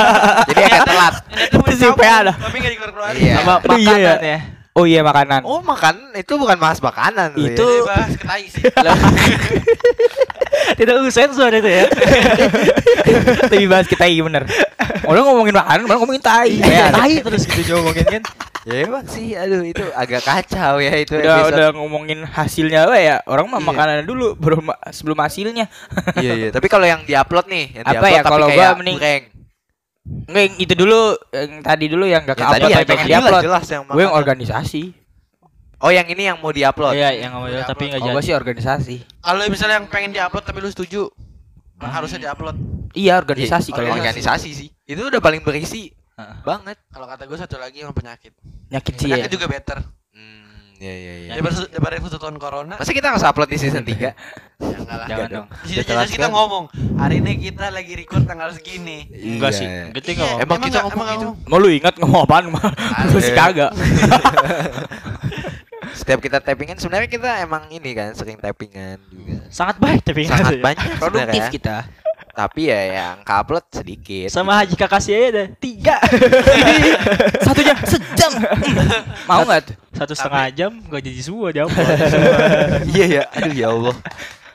Jadi 0.49 0.61
agak 0.65 0.81
telat. 0.89 1.13
Itu 1.29 1.57
si 1.61 1.73
dicabut, 1.77 1.97
PA 2.01 2.17
dah. 2.25 2.35
Tapi 2.41 2.55
enggak 2.57 2.71
dikeluar 2.73 3.13
Iya. 3.13 3.33
Sama 3.37 3.53
Aduh, 3.61 3.77
iya 3.77 3.93
makanan 3.93 4.23
ya. 4.25 4.39
Oh 4.73 4.83
iya 4.83 4.99
makanan. 4.99 5.45
Oh, 5.45 5.61
makan 5.61 6.09
itu 6.13 6.33
bukan 6.33 6.57
bahas 6.57 6.81
makanan 6.81 7.37
Itu- 7.37 7.61
ya. 7.61 7.85
bahas 7.85 8.13
ketai 8.17 8.43
sih. 8.49 8.63
Tidak 10.73 10.95
usah 10.97 11.13
sensor 11.13 11.53
itu 11.53 11.69
ya. 11.69 11.85
Lebih 13.51 13.67
bahas 13.69 13.85
kita 13.85 14.05
iya 14.05 14.25
bener. 14.25 14.49
Orang 15.03 15.27
ngomongin 15.27 15.53
makanan, 15.53 15.85
malah 15.85 15.99
ngomongin 15.99 16.23
tai. 16.23 16.57
Ya, 16.57 16.89
tai 16.89 17.21
terus 17.21 17.45
gitu 17.45 17.77
ngomongin 17.77 18.05
kan. 18.07 18.23
Ya 18.63 18.87
emang 18.87 19.03
sih, 19.05 19.35
aduh 19.35 19.59
itu 19.61 19.83
agak 19.91 20.23
kacau 20.23 20.79
ya 20.79 20.95
itu 20.95 21.13
udah 21.13 21.35
episode. 21.37 21.51
udah 21.51 21.67
ngomongin 21.75 22.23
hasilnya 22.23 22.87
apa 22.87 22.95
ya 22.95 23.15
orang 23.27 23.45
mah 23.45 23.59
Iya. 23.59 23.67
makanan 23.67 23.95
dulu 24.07 24.39
baru 24.39 24.63
ma- 24.63 24.79
sebelum 24.87 25.19
hasilnya 25.19 25.67
Iya 26.15 26.31
iya, 26.33 26.47
tapi 26.47 26.71
kalau 26.71 26.87
yang 26.87 27.03
diupload 27.03 27.45
nih, 27.45 27.75
yang 27.75 27.83
Apa 27.83 27.91
diupload 27.91 28.07
ya, 28.09 28.21
tapi 28.23 28.31
kalau 28.31 28.47
gua 28.47 28.55
kayak 28.55 28.73
mending-. 28.79 28.99
Enggak 30.03 30.43
yang 30.43 30.55
itu 30.57 30.73
dulu 30.73 30.99
yang 31.31 31.51
tadi 31.61 31.85
dulu 31.87 32.05
yang 32.05 32.21
gak 32.21 32.35
Ya, 32.35 32.35
ke 32.35 32.43
upload 32.43 32.59
tapi 32.59 32.73
yang 32.73 32.83
pengen 32.85 33.07
diupload 33.07 33.43
jelas 33.43 33.65
yang 33.65 33.81
gue 33.85 34.01
yang 34.01 34.13
organisasi 34.13 34.83
Oh 35.79 35.91
yang 35.91 36.07
ini 36.07 36.23
yang 36.23 36.39
mau 36.39 36.47
diupload. 36.47 36.95
Iya, 36.95 37.27
yang 37.27 37.35
ngomong 37.35 37.67
tapi 37.67 37.83
oh 37.83 37.87
enggak 37.91 38.01
jadi. 38.01 38.15
gue 38.15 38.23
sih 38.23 38.31
organisasi 38.33 38.95
Kalau 39.19 39.43
misalnya 39.47 39.75
yang 39.77 39.87
pengen 39.87 40.11
diupload 40.11 40.43
tapi 40.43 40.63
lu 40.63 40.67
setuju, 40.67 41.11
harusnya 41.77 42.19
diupload. 42.23 42.55
iya 42.93 43.19
organisasi 43.19 43.67
Iya, 43.67 43.75
kalau 43.75 43.91
organisasi. 43.91 44.49
sih. 44.55 44.69
Itu 44.87 45.03
udah 45.03 45.19
paling 45.19 45.43
berisi 45.43 45.91
Heeh. 46.13 46.35
banget. 46.41 46.79
Kalau 46.87 47.03
kata 47.03 47.27
gue 47.27 47.35
satu 47.35 47.59
lagi 47.59 47.83
yang 47.83 47.91
penyakit. 47.91 48.31
nyakit 48.69 48.93
sih 48.95 49.11
ya 49.11 49.19
Penyakit 49.19 49.31
juga 49.33 49.47
better. 49.51 49.77
Hmm, 50.83 50.89
ya 50.89 50.93
ya 50.93 51.13
ya. 51.17 51.29
Daripada 51.31 51.55
daripada 51.65 51.95
satu 52.03 52.19
tahun 52.19 52.35
corona. 52.37 52.75
Masa 52.75 52.91
kita 52.91 53.07
harus 53.07 53.23
upload 53.23 53.47
di 53.47 53.57
season 53.57 53.83
3? 53.83 53.95
Ya 54.63 54.79
enggak 54.79 54.95
lah. 54.97 55.05
Jangan 55.05 55.19
Enggak 55.19 55.29
dong. 55.29 55.47
Di 55.61 55.73
jelas 55.77 56.07
kita 56.07 56.23
sekali. 56.23 56.31
ngomong, 56.31 56.63
hari 56.97 57.15
ini 57.17 57.31
kita 57.37 57.65
lagi 57.67 57.93
record 57.93 58.23
tanggal 58.23 58.49
segini. 58.51 59.07
Enggak 59.11 59.51
sih. 59.53 59.63
Iya. 59.63 59.91
Gede 59.91 60.09
Iya, 60.09 60.15
enggak 60.17 60.39
Emang 60.41 60.59
kita 60.61 60.79
ngomong 60.81 60.91
emang 60.93 61.07
gitu? 61.09 61.27
ngomong. 61.29 61.49
mau 61.49 61.57
lu 61.57 61.69
ingat 61.69 61.93
ngomong 61.97 62.21
apaan 62.21 62.45
mah 62.49 62.71
gue 63.05 63.21
sih 63.21 63.31
Iya. 63.31 63.39
kagak 63.41 63.71
Setiap 65.93 66.19
kita 66.19 66.37
tappingan 66.39 66.75
sebenarnya 66.75 67.05
kita 67.07 67.29
emang 67.39 67.63
ini 67.69 67.91
kan 67.91 68.11
sering 68.11 68.35
tappingan 68.37 68.97
juga. 69.05 69.45
Sangat 69.47 69.77
baik 69.77 70.01
tapi 70.01 70.25
Sangat 70.25 70.57
banyak 70.57 70.79
produktif 71.01 71.43
kita 71.53 71.75
Tapi 72.33 72.65
ya 72.65 72.81
yang 72.89 73.15
upload 73.21 73.61
sedikit. 73.69 74.25
Sama 74.27 74.57
Haji 74.57 74.73
Kakasih 74.73 75.13
aja 75.13 75.29
deh. 75.31 75.47
Tiga. 75.55 76.01
satunya 77.45 77.77
sejam 77.85 78.31
mau 79.23 79.45
nggak 79.45 79.61
tuh 79.63 79.75
Satu 79.93 80.13
setengah 80.13 80.49
jam 80.49 80.71
gak 80.83 81.01
jadi 81.03 81.21
semua 81.21 81.53
dia 81.53 81.69
Iya 82.93 83.05
ya, 83.05 83.23
aduh 83.29 83.53
ya 83.53 83.67
Allah. 83.69 83.95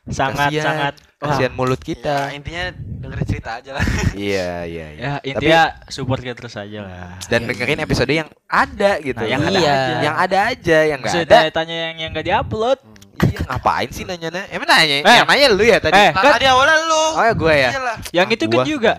Sangat 0.09 0.51
Kasihan. 0.51 0.65
sangat. 0.65 0.95
Kasihan 1.19 1.53
mulut 1.53 1.79
Ya, 1.79 1.87
kita. 1.87 2.17
intinya 2.33 2.65
dengerin 2.73 3.27
cerita 3.29 3.51
aja 3.59 3.71
lah. 3.75 3.85
Iya, 4.17 4.51
iya, 4.65 4.87
iya. 4.89 5.03
Ya 5.03 5.13
intinya 5.23 5.63
support 5.87 6.19
kita 6.19 6.35
terus 6.35 6.55
aja 6.55 6.79
lah. 6.81 7.15
Dan 7.27 7.45
dengerin 7.45 7.79
episode 7.79 8.09
yang 8.09 8.27
ada 8.45 8.99
gitu. 8.99 9.19
Nah, 9.19 9.29
yang 9.29 9.43
ada 9.45 9.55
Iya. 9.55 9.71
aja. 9.71 9.95
Yang 10.01 10.17
ada 10.17 10.39
aja, 10.41 10.79
yang 10.85 11.01
Bisa 11.01 11.11
enggak 11.13 11.27
ada. 11.27 11.37
tanya-tanya 11.39 11.77
yang 11.77 11.97
yang 12.01 12.11
gak 12.11 12.27
diupload. 12.27 12.79
Iya, 13.19 13.41
ngapain 13.45 13.89
sih 13.91 14.05
nanya-nanya? 14.05 14.47
Emang 14.49 14.69
nanya? 14.69 14.97
Eh. 15.03 15.17
Yang 15.19 15.29
nanya 15.29 15.47
lu 15.51 15.65
ya 15.65 15.79
tadi? 15.79 15.99
Eh, 15.99 16.11
kan 16.13 16.33
tadi 16.39 16.47
awalnya 16.47 16.77
lu. 16.85 17.05
Oh 17.15 17.25
ya 17.25 17.33
gue 17.35 17.55
ya. 17.55 17.71
Iyalah. 17.75 17.97
yang 18.15 18.29
itu 18.31 18.45
kan 18.47 18.61
juga. 18.63 18.93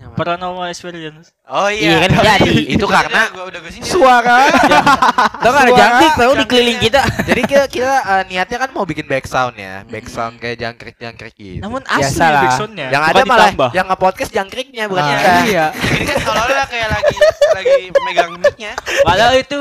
Yang 0.00 0.10
mana? 0.10 0.16
paranormal 0.16 0.64
experience. 0.72 1.28
Oh 1.44 1.68
Iya 1.68 2.00
iya. 2.00 2.08
kan 2.08 2.10
jadi. 2.40 2.56
Itu 2.72 2.88
karena 2.88 3.28
gua 3.36 3.44
udah 3.52 3.60
ke 3.60 3.68
sini. 3.68 3.84
Suara. 3.84 4.48
Tau 5.44 5.50
gak 5.52 5.60
ada 5.60 5.68
Suara 5.68 5.76
jangkrik 5.76 6.12
tau 6.16 6.32
di 6.32 6.44
keliling 6.48 6.80
kita. 6.80 7.00
Jadi 7.28 7.42
kita, 7.44 7.64
kita 7.68 7.92
eh, 8.00 8.22
niatnya 8.28 8.58
kan 8.60 8.70
mau 8.72 8.84
bikin 8.88 9.04
back 9.04 9.24
sound 9.28 9.56
ya, 9.56 9.84
back 9.88 10.08
sound 10.08 10.36
kayak 10.40 10.56
jangkrik-jangkrik 10.56 11.32
gitu. 11.36 11.60
Namun 11.60 11.80
asli 11.84 12.16
lah. 12.20 12.44
backsoundnya. 12.48 12.88
yang 12.88 13.04
ada 13.04 13.22
malah 13.24 13.48
ditambah. 13.52 13.70
yang 13.76 13.86
nge-podcast 13.92 14.30
jangkriknya 14.32 14.84
bukan 14.88 15.04
Ah, 15.04 15.10
kita. 15.12 15.30
Iya. 15.48 15.66
Ini 16.00 16.04
kan 16.08 16.16
seolah-olah 16.24 16.66
kayak 16.68 16.88
lagi 16.92 17.16
lagi 17.56 17.76
megang 18.04 18.30
mic-nya. 18.40 18.72
Padahal 19.04 19.34
itu 19.36 19.58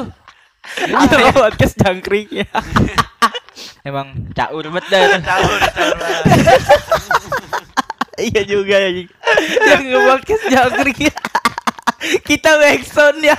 Iya 0.87 1.31
podcast 1.35 1.75
jangkriknya. 1.79 2.47
Emang 3.83 4.31
caur 4.35 4.63
banget 4.67 4.85
dah. 4.91 5.01
Tahu 5.23 5.49
lah. 5.49 5.71
Iya 8.19 8.41
juga 8.43 8.75
ya. 8.75 8.89
Yang 9.63 9.83
nge-podcast 9.95 10.43
jangkriknya. 10.51 11.13
Kita 12.27 12.51
backsound 12.59 13.19
ya. 13.23 13.35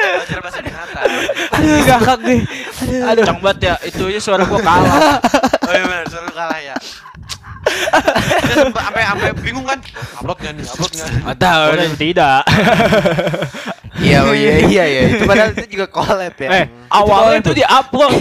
Belajar 0.00 0.38
bahasa. 0.40 0.60
Aduh 1.56 1.80
gakak 1.84 2.16
gue. 2.24 2.38
Aduh. 3.04 3.24
Banget 3.44 3.58
ya. 3.60 3.74
Itu 3.84 4.08
aja 4.08 4.20
suara 4.20 4.48
gua 4.48 4.60
kalah. 4.64 5.20
Oh 5.68 5.72
iya 5.72 5.84
benar, 5.84 6.04
selalu 6.08 6.32
kalah 6.32 6.60
ya. 6.60 6.76
Sampai 8.72 9.02
sampai 9.04 9.30
bingung 9.44 9.66
kan. 9.68 9.78
Upload 10.20 10.38
nggak 10.40 10.52
nih? 10.56 10.64
Upload 10.64 10.92
nggak? 10.96 11.08
Gak 11.28 11.36
tau. 11.36 11.62
Oh, 11.76 11.96
tidak. 12.00 12.40
Iya, 14.00 14.18
oh 14.22 14.32
iya 14.32 14.52
iya 14.72 14.84
iya. 14.84 15.00
Itu 15.12 15.24
padahal 15.24 15.50
itu 15.52 15.66
juga 15.70 15.86
collab 15.86 16.34
ya. 16.34 16.48
Eh, 16.50 16.64
awalnya 16.88 17.38
itu 17.38 17.52
di-upload. 17.54 18.12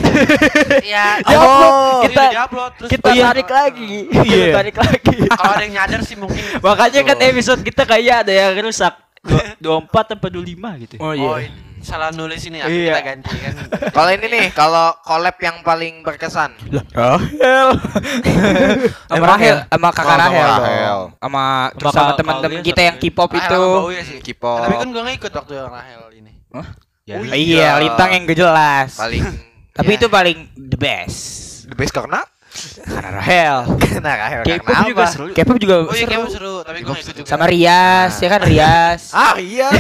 Iya. 0.81 1.05
Oh, 1.31 2.03
kita- 2.03 2.29
kita 2.29 2.43
upload 2.43 2.71
terus 2.75 2.89
Kita 2.89 3.09
tarik 3.09 3.49
lagi. 3.49 3.93
Kita 4.07 4.45
tarik 4.53 4.75
lagi. 4.75 5.15
kalau 5.31 5.53
ada 5.53 5.63
yang 5.63 5.73
nyadar 5.75 5.99
sih 6.01 6.15
mungkin. 6.15 6.43
Makanya 6.59 7.01
kan 7.03 7.17
episode 7.21 7.61
kita 7.61 7.83
kayak 7.83 8.27
ada 8.27 8.33
yang 8.33 8.53
rusak. 8.59 8.93
Dua- 9.19 9.83
24 9.83 10.15
apa 10.15 10.27
25 10.27 10.81
gitu. 10.81 10.95
Oh 10.97 11.11
Oh, 11.11 11.35
iya. 11.35 11.51
Salah 11.81 12.09
nulis 12.11 12.41
ini 12.43 12.59
ya. 12.59 12.65
Iya. 12.65 12.93
Kita 12.93 13.01
ganti 13.01 13.35
kan. 13.37 13.53
Kalau 13.95 14.09
ini 14.11 14.25
nih, 14.27 14.45
kalau 14.51 14.93
collab 15.01 15.35
yang 15.39 15.59
paling 15.61 16.01
berkesan. 16.01 16.51
Rahel. 16.91 17.67
Sama 19.09 19.15
Emang 19.15 19.29
Rahel, 19.35 19.57
sama 19.65 19.89
kakak 19.89 20.17
Oh, 20.19 20.19
Rahel. 20.21 20.99
Sama 21.17 21.43
terus 21.73 21.93
Sama 21.93 22.11
teman-teman 22.13 22.61
kita 22.61 22.81
yang 22.81 22.95
ya? 22.95 23.01
K-pop 23.01 23.29
Rahel 23.31 23.47
itu. 23.49 23.63
ya 23.91 24.01
sih. 24.03 24.17
K-pop. 24.21 24.59
Tapi 24.63 24.75
kan 24.77 24.87
gua 24.89 25.01
nggak 25.03 25.17
ikut 25.17 25.31
waktu 25.33 25.51
yang 25.55 25.69
Rahel 25.69 26.01
ini. 26.13 26.31
Ya, 27.03 27.15
Iya, 27.33 27.67
Lintang 27.81 28.09
yang 28.13 28.23
gak 28.23 28.37
jelas. 28.37 28.89
paling 28.95 29.23
Tapi 29.73 29.91
ya, 29.91 29.97
itu 29.97 30.07
paling 30.07 30.37
the 30.55 30.77
best. 30.77 31.17
the 31.65 31.75
best 31.75 31.89
karena 31.89 32.21
Karena 32.82 33.10
Rahel. 33.13 33.58
karena 33.84 34.12
Rahel 34.15 34.41
K-pop 34.41 34.65
karena 34.65 34.84
juga 34.86 35.02
apa? 35.02 35.12
seru. 35.12 35.26
K-pop 35.32 35.58
juga 35.58 35.76
Oh 35.82 35.93
iya 35.93 36.06
seru. 36.06 36.24
seru, 36.30 36.56
tapi 36.62 36.78
nggak 36.80 36.98
ikut 36.98 37.15
juga. 37.15 37.28
Sama 37.28 37.45
Rias, 37.45 38.13
ya 38.17 38.28
kan 38.28 38.41
Rias. 38.41 39.02
Ah 39.15 39.34
iya. 39.36 39.67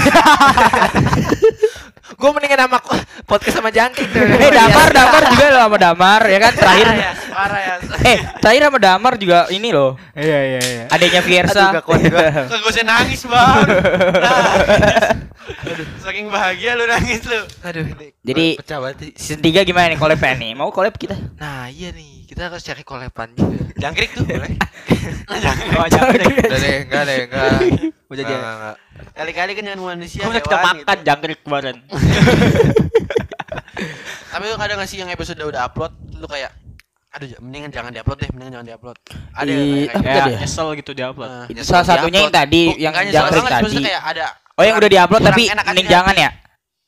Gue 2.19 2.35
mendingan 2.35 2.67
sama 2.67 2.83
podcast 3.23 3.55
sama 3.55 3.71
Jangkrik 3.71 4.11
tuh. 4.11 4.19
Eh 4.19 4.51
Damar, 4.51 4.91
Damar 4.91 5.23
juga 5.31 5.45
loh 5.49 5.61
sama 5.63 5.77
Damar 5.79 6.21
ya 6.27 6.39
kan 6.41 6.51
terakhir. 6.51 6.87
Parah 7.31 7.59
ya. 7.63 7.73
Eh 8.03 8.17
terakhir 8.43 8.61
sama 8.67 8.77
Damar 8.77 9.13
juga 9.15 9.47
ini 9.47 9.69
loh. 9.71 9.95
Iya 10.11 10.39
iya 10.43 10.59
iya. 10.59 10.83
Adanya 10.91 11.21
Fiersa. 11.23 11.71
Aduh, 11.71 11.79
gak 11.79 11.85
kuat 11.87 12.01
gua. 12.03 12.27
Kagak 12.43 12.67
usah 12.67 12.83
nangis 12.83 13.23
bang. 13.23 13.67
Nangis. 15.49 15.87
Saking 15.99 16.25
bahagia 16.29 16.71
lu 16.73 16.83
nangis 16.85 17.21
lu. 17.25 17.39
Aduh, 17.63 17.83
ini 17.83 18.07
Jadi- 18.21 18.53
pecah 18.57 18.77
banget. 18.79 18.95
Season 19.17 19.39
3 19.39 19.63
gimana 19.63 19.85
nih 19.89 19.97
collab 19.97 20.19
nih? 20.21 20.51
Mau 20.53 20.69
collab 20.69 20.93
kita? 20.93 21.15
Nah, 21.37 21.67
iya 21.67 21.89
nih. 21.89 22.25
Kita 22.25 22.47
harus 22.47 22.61
cari 22.61 22.81
kolepan 22.81 23.33
juga. 23.33 23.57
Jangkrik 23.75 24.09
tuh 24.13 24.23
boleh. 24.23 24.53
Oh, 25.29 25.87
jangan 25.87 26.17
deh. 26.17 26.25
Udah 26.25 26.59
deh, 26.59 26.75
enggak 26.83 27.03
deh, 27.05 27.17
enggak. 27.29 27.51
Udah. 28.09 28.25
Kali-kali 29.13 29.51
kan 29.53 29.63
dengan 29.63 29.79
manusia. 29.85 30.25
Kamu 30.25 30.33
udah 30.33 30.43
kita 30.43 30.57
makan 30.59 30.97
gitu. 30.97 31.05
jangkrik 31.05 31.39
kemarin. 31.45 31.75
Tapi 34.29 34.43
lu 34.45 34.55
kadang 34.57 34.77
nggak 34.81 34.89
sih 34.89 34.97
yang 34.99 35.09
episode 35.09 35.39
udah 35.39 35.65
upload, 35.65 35.93
lu 36.17 36.27
kayak 36.27 36.51
aduh 37.09 37.25
mendingan 37.41 37.73
jangan 37.73 37.89
diupload 37.89 38.17
deh, 38.21 38.29
mendingan 38.29 38.53
jangan 38.59 38.67
diupload. 38.69 38.97
Ada 39.33 39.49
yang 39.49 39.65
kayak, 39.65 39.89
kayak 39.89 40.03
Kayak 40.03 40.25
ya? 40.29 40.37
nyesel 40.45 40.67
gitu 40.77 40.91
di 40.93 41.01
upload. 41.01 41.29
Nah. 41.29 41.45
Itu 41.49 41.61
salah 41.65 41.85
satunya 41.87 42.19
yang 42.21 42.33
tadi 42.33 42.61
yang 42.77 42.93
jangkrik 42.93 43.43
tadi. 43.45 43.77
kayak 43.81 44.03
ada 44.05 44.25
Oh 44.59 44.63
yang 44.63 44.75
udah 44.75 44.89
diupload 44.91 45.21
tapi 45.23 45.43
enak 45.47 45.65
mending 45.65 45.87
jangan 45.87 46.11
ya? 46.13 46.29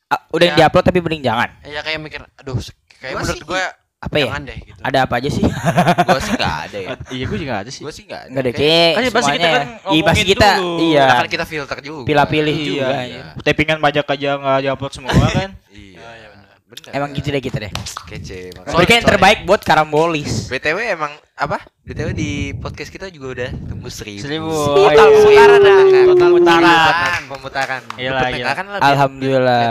Ah, 0.06 0.20
Udah 0.28 0.46
Ya. 0.46 0.54
diupload 0.58 0.84
tapi 0.84 0.98
mending 1.00 1.22
jangan. 1.24 1.48
ya 1.64 1.80
kayak 1.80 1.98
mikir 1.98 2.20
aduh 2.36 2.60
kayak 2.94 3.16
menurut 3.16 3.32
sih- 3.34 3.42
gue 3.42 3.64
Apa 3.98 4.16
ya? 4.18 4.26
jangan 4.28 4.42
deh 4.44 4.58
gitu. 4.60 4.80
Ada 4.82 4.98
apa 5.00 5.14
aja 5.16 5.28
sih? 5.30 5.44
Gua 6.06 6.18
sih 6.18 6.32
enggak 6.34 6.56
ada 6.60 6.76
ya. 6.76 6.90
Iya, 7.14 7.24
gue 7.24 7.38
juga 7.38 7.54
ada 7.56 7.70
sih. 7.70 7.80
Gua 7.80 7.92
sih 7.92 8.02
enggak 8.02 8.20
ada. 8.20 8.28
Enggak 8.28 8.42
deh, 8.42 8.52
Kayak- 8.52 8.66
kayak 8.68 8.92
Kan 8.92 9.14
pasti 9.14 9.30
kita 9.32 9.48
kan 9.48 9.66
Iya, 9.88 10.02
pasti 10.02 10.22
kita 10.26 10.48
dulu. 10.52 10.74
iya. 10.82 11.02
Nah, 11.02 11.14
kan 11.16 11.28
kita 11.30 11.44
filter 11.46 11.78
juga. 11.80 12.02
Pilih-pilih 12.04 12.52
Iya. 12.52 12.66
juga. 12.66 12.86
Iya. 13.00 13.22
Tapingan 13.40 13.78
pajak 13.78 14.06
aja 14.06 14.30
nggak 14.36 14.58
diupload 14.60 14.92
semua 14.92 15.12
kan. 15.32 15.50
Iya. 15.70 15.96
Oh, 15.96 16.12
iya 16.12 16.28
benar. 16.28 16.92
Emang 16.92 17.10
gitu 17.14 17.28
deh 17.30 17.40
kita 17.40 17.56
deh. 17.58 17.72
kece. 18.04 18.38
Berikan 18.68 18.94
yang 18.98 19.08
terbaik 19.08 19.38
buat 19.44 19.62
Karambolis. 19.62 20.50
BTW 20.50 20.78
emang 20.92 21.12
apa? 21.32 21.62
BTW 21.92 22.16
di 22.16 22.56
podcast 22.56 22.88
kita 22.88 23.12
juga 23.12 23.36
udah 23.36 23.50
tembus 23.68 24.00
seribu. 24.00 24.24
Seribu. 24.24 24.48
Total 24.48 25.08
pemutaran. 25.12 25.60
Total 25.60 26.28
pemutaran. 26.32 27.20
Pemutaran. 27.28 27.80
Iyalah, 28.00 28.28
iyalah. 28.32 28.54
kan 28.56 28.66
lebih- 28.72 28.88
Alhamdulillah. 28.88 29.64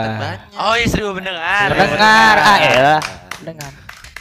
Oh 0.54 0.74
iya 0.78 0.86
seribu 0.86 1.18
pendengar. 1.18 1.66
Dengar, 1.74 2.34
ah. 2.38 2.58
Dengar. 3.42 3.70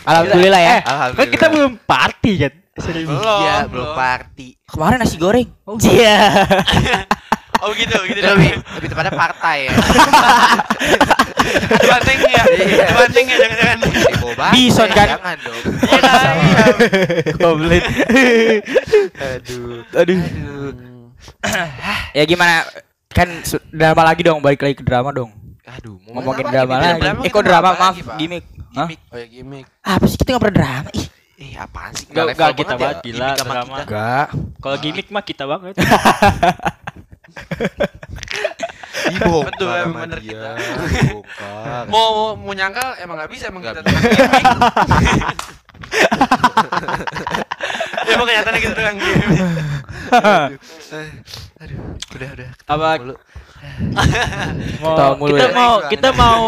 Alhamdulillah 0.01 0.61
ya. 0.65 0.77
Alhamdulillah. 0.81 1.13
Kan 1.21 1.27
kita 1.29 1.45
belum 1.53 1.71
party 1.85 2.31
kan. 2.41 2.53
Seribu. 2.81 3.13
Belum. 3.13 3.39
Iya, 3.45 3.55
belum. 3.69 3.69
belum 3.69 3.89
party. 3.93 4.47
Kemarin 4.65 4.97
nasi 4.97 5.15
goreng. 5.21 5.47
Iya. 5.85 6.17
Oh 7.61 7.69
gitu, 7.77 7.93
gitu 8.09 8.25
Lebih 8.25 8.57
lebih 8.57 8.89
tepatnya 8.89 9.13
partai 9.13 9.69
ya. 9.69 9.71
Banteng 11.83 12.19
ya. 12.23 12.43
Iya. 12.47 12.85
Banteng 12.93 13.25
ya 13.25 13.35
jangan-jangan. 13.37 13.77
Bison 14.49 14.89
kan? 14.89 15.07
Jangan 15.11 15.37
dong. 15.39 15.61
Iya 15.81 15.99
kan? 15.99 16.35
Iya. 16.37 16.65
Aduh. 19.31 19.81
Aduh. 19.93 20.19
ya 22.11 22.23
gimana? 22.23 22.65
Kan 23.07 23.27
drama 23.69 24.01
lagi 24.05 24.21
dong, 24.21 24.39
balik 24.39 24.61
lagi 24.61 24.73
ke 24.73 24.81
drama 24.81 25.11
dong. 25.11 25.31
Aduh, 25.63 25.99
mau 26.03 26.19
Ngomongin 26.19 26.43
apa 26.43 26.53
drama 26.53 26.73
lagi. 26.77 27.01
Eh 27.21 27.29
kok 27.29 27.43
drama? 27.43 27.69
Maaf, 27.73 27.95
gimmick. 28.17 28.43
Hah? 28.71 28.87
Gimmick. 28.87 28.99
Oh 29.07 29.17
ya 29.17 29.27
gimmick. 29.27 29.65
Apa 29.81 30.03
sih 30.05 30.15
kita 30.15 30.29
nggak 30.31 30.41
pernah 30.41 30.57
drama? 30.57 30.89
Ih, 30.91 31.07
Eh, 31.41 31.57
apaan 31.57 31.91
sih? 31.91 32.05
Nggak- 32.07 32.27
level 32.27 32.37
nggak 32.37 32.53
kita 32.55 32.73
banget 32.75 32.95
ya. 32.95 33.03
gila, 33.03 33.27
sama 33.33 33.51
drama. 33.51 33.75
enggak. 33.81 34.27
Kalau 34.57 34.77
gimmick 34.77 35.07
mah 35.09 35.23
kita 35.23 35.43
banget. 35.43 35.73
Dibongkar 39.03 39.49
Betul, 39.49 39.71
emang 39.81 40.03
bener 40.05 40.19
kita. 40.19 40.49
Dibongkar. 40.53 41.83
Mau 41.87 42.07
mau, 42.11 42.29
mau 42.37 42.53
nyangkal 42.53 42.89
emang 42.97 43.15
nggak 43.17 43.31
bisa 43.31 43.43
emang 43.47 43.61
Nggak 43.61 43.73
kita 43.75 43.81
tukang. 43.83 44.03
Ya 48.01 48.13
emang 48.15 48.27
kenyataannya 48.27 48.59
kita 48.59 48.73
tukang 48.73 48.97
gimmick. 48.97 49.29
Aduh, 51.57 51.77
udah 52.11 52.29
udah. 52.31 52.49
Apa 52.67 52.87
Mulu. 52.97 53.15
mau 54.81 55.13
mulu 55.15 55.29
kita 55.31 55.45
ya. 55.45 55.53
mau 55.53 55.73
kita 55.85 56.09
mau 56.11 56.41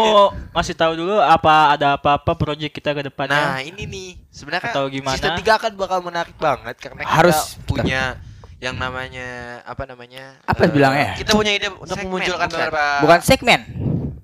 ngasih 0.50 0.74
tahu 0.74 0.92
dulu 0.96 1.14
apa 1.16 1.54
ada 1.72 1.94
apa-apa 1.94 2.34
project 2.34 2.74
kita 2.74 2.90
ke 2.90 2.98
Nah, 2.98 3.06
depannya. 3.06 3.62
ini 3.62 3.86
nih 3.86 4.08
sebenarnya 4.28 4.74
Atau 4.74 4.90
gimana? 4.90 5.14
season 5.14 5.38
3 5.38 5.46
akan 5.54 5.72
bakal 5.76 6.02
menarik 6.02 6.34
banget 6.34 6.74
karena 6.76 7.06
kita 7.06 7.14
Harus. 7.14 7.54
punya 7.62 8.18
yang 8.64 8.76
namanya 8.76 9.28
apa 9.62 9.84
namanya? 9.84 10.40
Apa 10.42 10.64
eh, 10.64 10.70
bilangnya? 10.72 11.08
Kita 11.14 11.36
punya 11.36 11.52
ide 11.52 11.68
untuk 11.68 11.92
Segmen, 11.92 12.08
memunculkan 12.08 12.48
bukan. 12.48 12.56
beberapa 12.56 12.84
Bukan 13.04 13.20
segmen. 13.20 13.60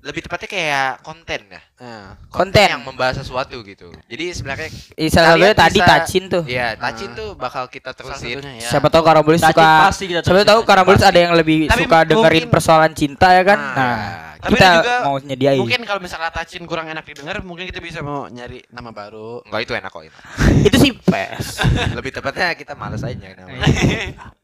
Lebih 0.01 0.25
tepatnya 0.25 0.49
kayak 0.49 1.05
konten 1.05 1.41
ya. 1.45 1.61
Nah, 1.77 2.17
Konten. 2.27 2.65
yang 2.67 2.81
membahas 2.81 3.21
sesuatu 3.21 3.61
gitu. 3.61 3.93
Jadi 4.09 4.33
sebenarnya 4.33 4.73
Eh, 4.97 5.13
Salah 5.13 5.37
satunya 5.37 5.53
tadi 5.53 5.77
Tacin 5.79 6.23
tuh. 6.25 6.41
Iya, 6.41 6.73
Tacin 6.73 7.13
Ah. 7.13 7.17
tuh 7.21 7.29
bakal 7.37 7.69
kita 7.69 7.93
terusin. 7.93 8.41
satunya 8.41 8.51
ya. 8.57 8.69
Siapa 8.73 8.89
tahu 8.89 9.05
Karambolis 9.05 9.45
suka 9.45 9.69
pasti 9.85 10.09
kita 10.09 10.25
Siapa 10.25 10.41
tahu 10.41 10.65
Karambolis 10.65 11.05
ada 11.05 11.19
yang 11.21 11.37
lebih 11.37 11.69
Tapi 11.69 11.85
suka 11.85 12.01
dengerin 12.01 12.49
persoalan 12.49 12.91
cinta 12.91 13.29
ya 13.29 13.45
kan? 13.45 13.59
Nah, 13.61 13.77
Nah, 13.77 13.97
Tapi 14.41 14.53
kita 14.53 14.67
juga 14.75 14.95
mau 15.01 15.15
nyediain. 15.17 15.59
Mungkin 15.61 15.81
kalau 15.85 15.99
misalnya 15.99 16.29
Tacin 16.29 16.65
kurang 16.65 16.87
enak 16.87 17.05
didengar, 17.05 17.39
mungkin 17.41 17.65
kita 17.65 17.77
bisa 17.77 18.01
mau 18.01 18.25
nyari 18.25 18.65
nama 18.67 18.89
baru. 18.89 19.45
Enggak 19.45 19.61
itu 19.63 19.73
enak 19.77 19.89
kok 19.89 20.03
itu. 20.03 20.17
itu 20.67 20.77
sih 20.79 20.91
pes. 20.97 21.61
Lebih 21.97 22.11
tepatnya 22.11 22.51
kita 22.53 22.73
malas 22.73 23.01
aja 23.01 23.13
nyari 23.13 23.35
nama. 23.37 23.53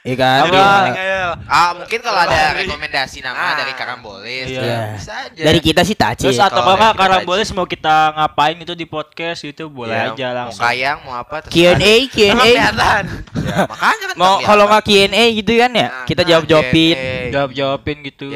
Iya 0.00 0.16
kan? 0.16 0.48
Apa? 0.48 0.64
Iya. 0.96 1.24
Ah, 1.44 1.70
mungkin 1.76 2.00
kalau 2.00 2.16
ada 2.16 2.56
rekomendasi 2.56 3.20
nama 3.20 3.52
Ah. 3.52 3.56
dari 3.60 3.76
Karambolis, 3.76 4.48
Iya. 4.48 4.62
ya 4.64 4.78
bisa 4.96 5.12
aja. 5.28 5.42
Dari 5.44 5.60
kita 5.60 5.84
sih 5.84 5.92
Tacin. 5.92 6.24
Terus 6.24 6.40
atau 6.40 6.64
kalau 6.64 6.72
apa 6.72 6.96
karambolis 6.96 7.52
mau 7.52 7.68
kita 7.68 8.16
ngapain 8.16 8.56
itu 8.56 8.72
di 8.72 8.88
podcast 8.88 9.44
itu 9.44 9.68
boleh 9.68 9.92
Ya, 9.92 10.08
aja 10.08 10.26
langsung. 10.32 10.56
Mau 10.56 10.72
kayang, 10.72 10.98
mau 11.04 11.14
apa 11.20 11.44
terserah. 11.44 11.76
Q&A, 11.76 11.94
Q&A. 12.08 12.32
kelihatan. 12.32 13.02
Ya, 13.44 13.56
makanya 13.68 14.04
kan 14.08 14.16
Mau 14.16 14.34
kalau 14.40 14.64
nggak 14.72 14.84
Q&A 14.88 15.24
gitu 15.36 15.52
kan 15.52 15.70
ya? 15.70 15.88
Nah, 15.92 16.06
Kita 16.08 16.22
nah, 16.24 16.28
jawab-jawabin. 16.32 16.96
Q&A. 16.96 17.12
Jawab 17.28 17.50
jawabin 17.52 17.96
gitu. 18.00 18.28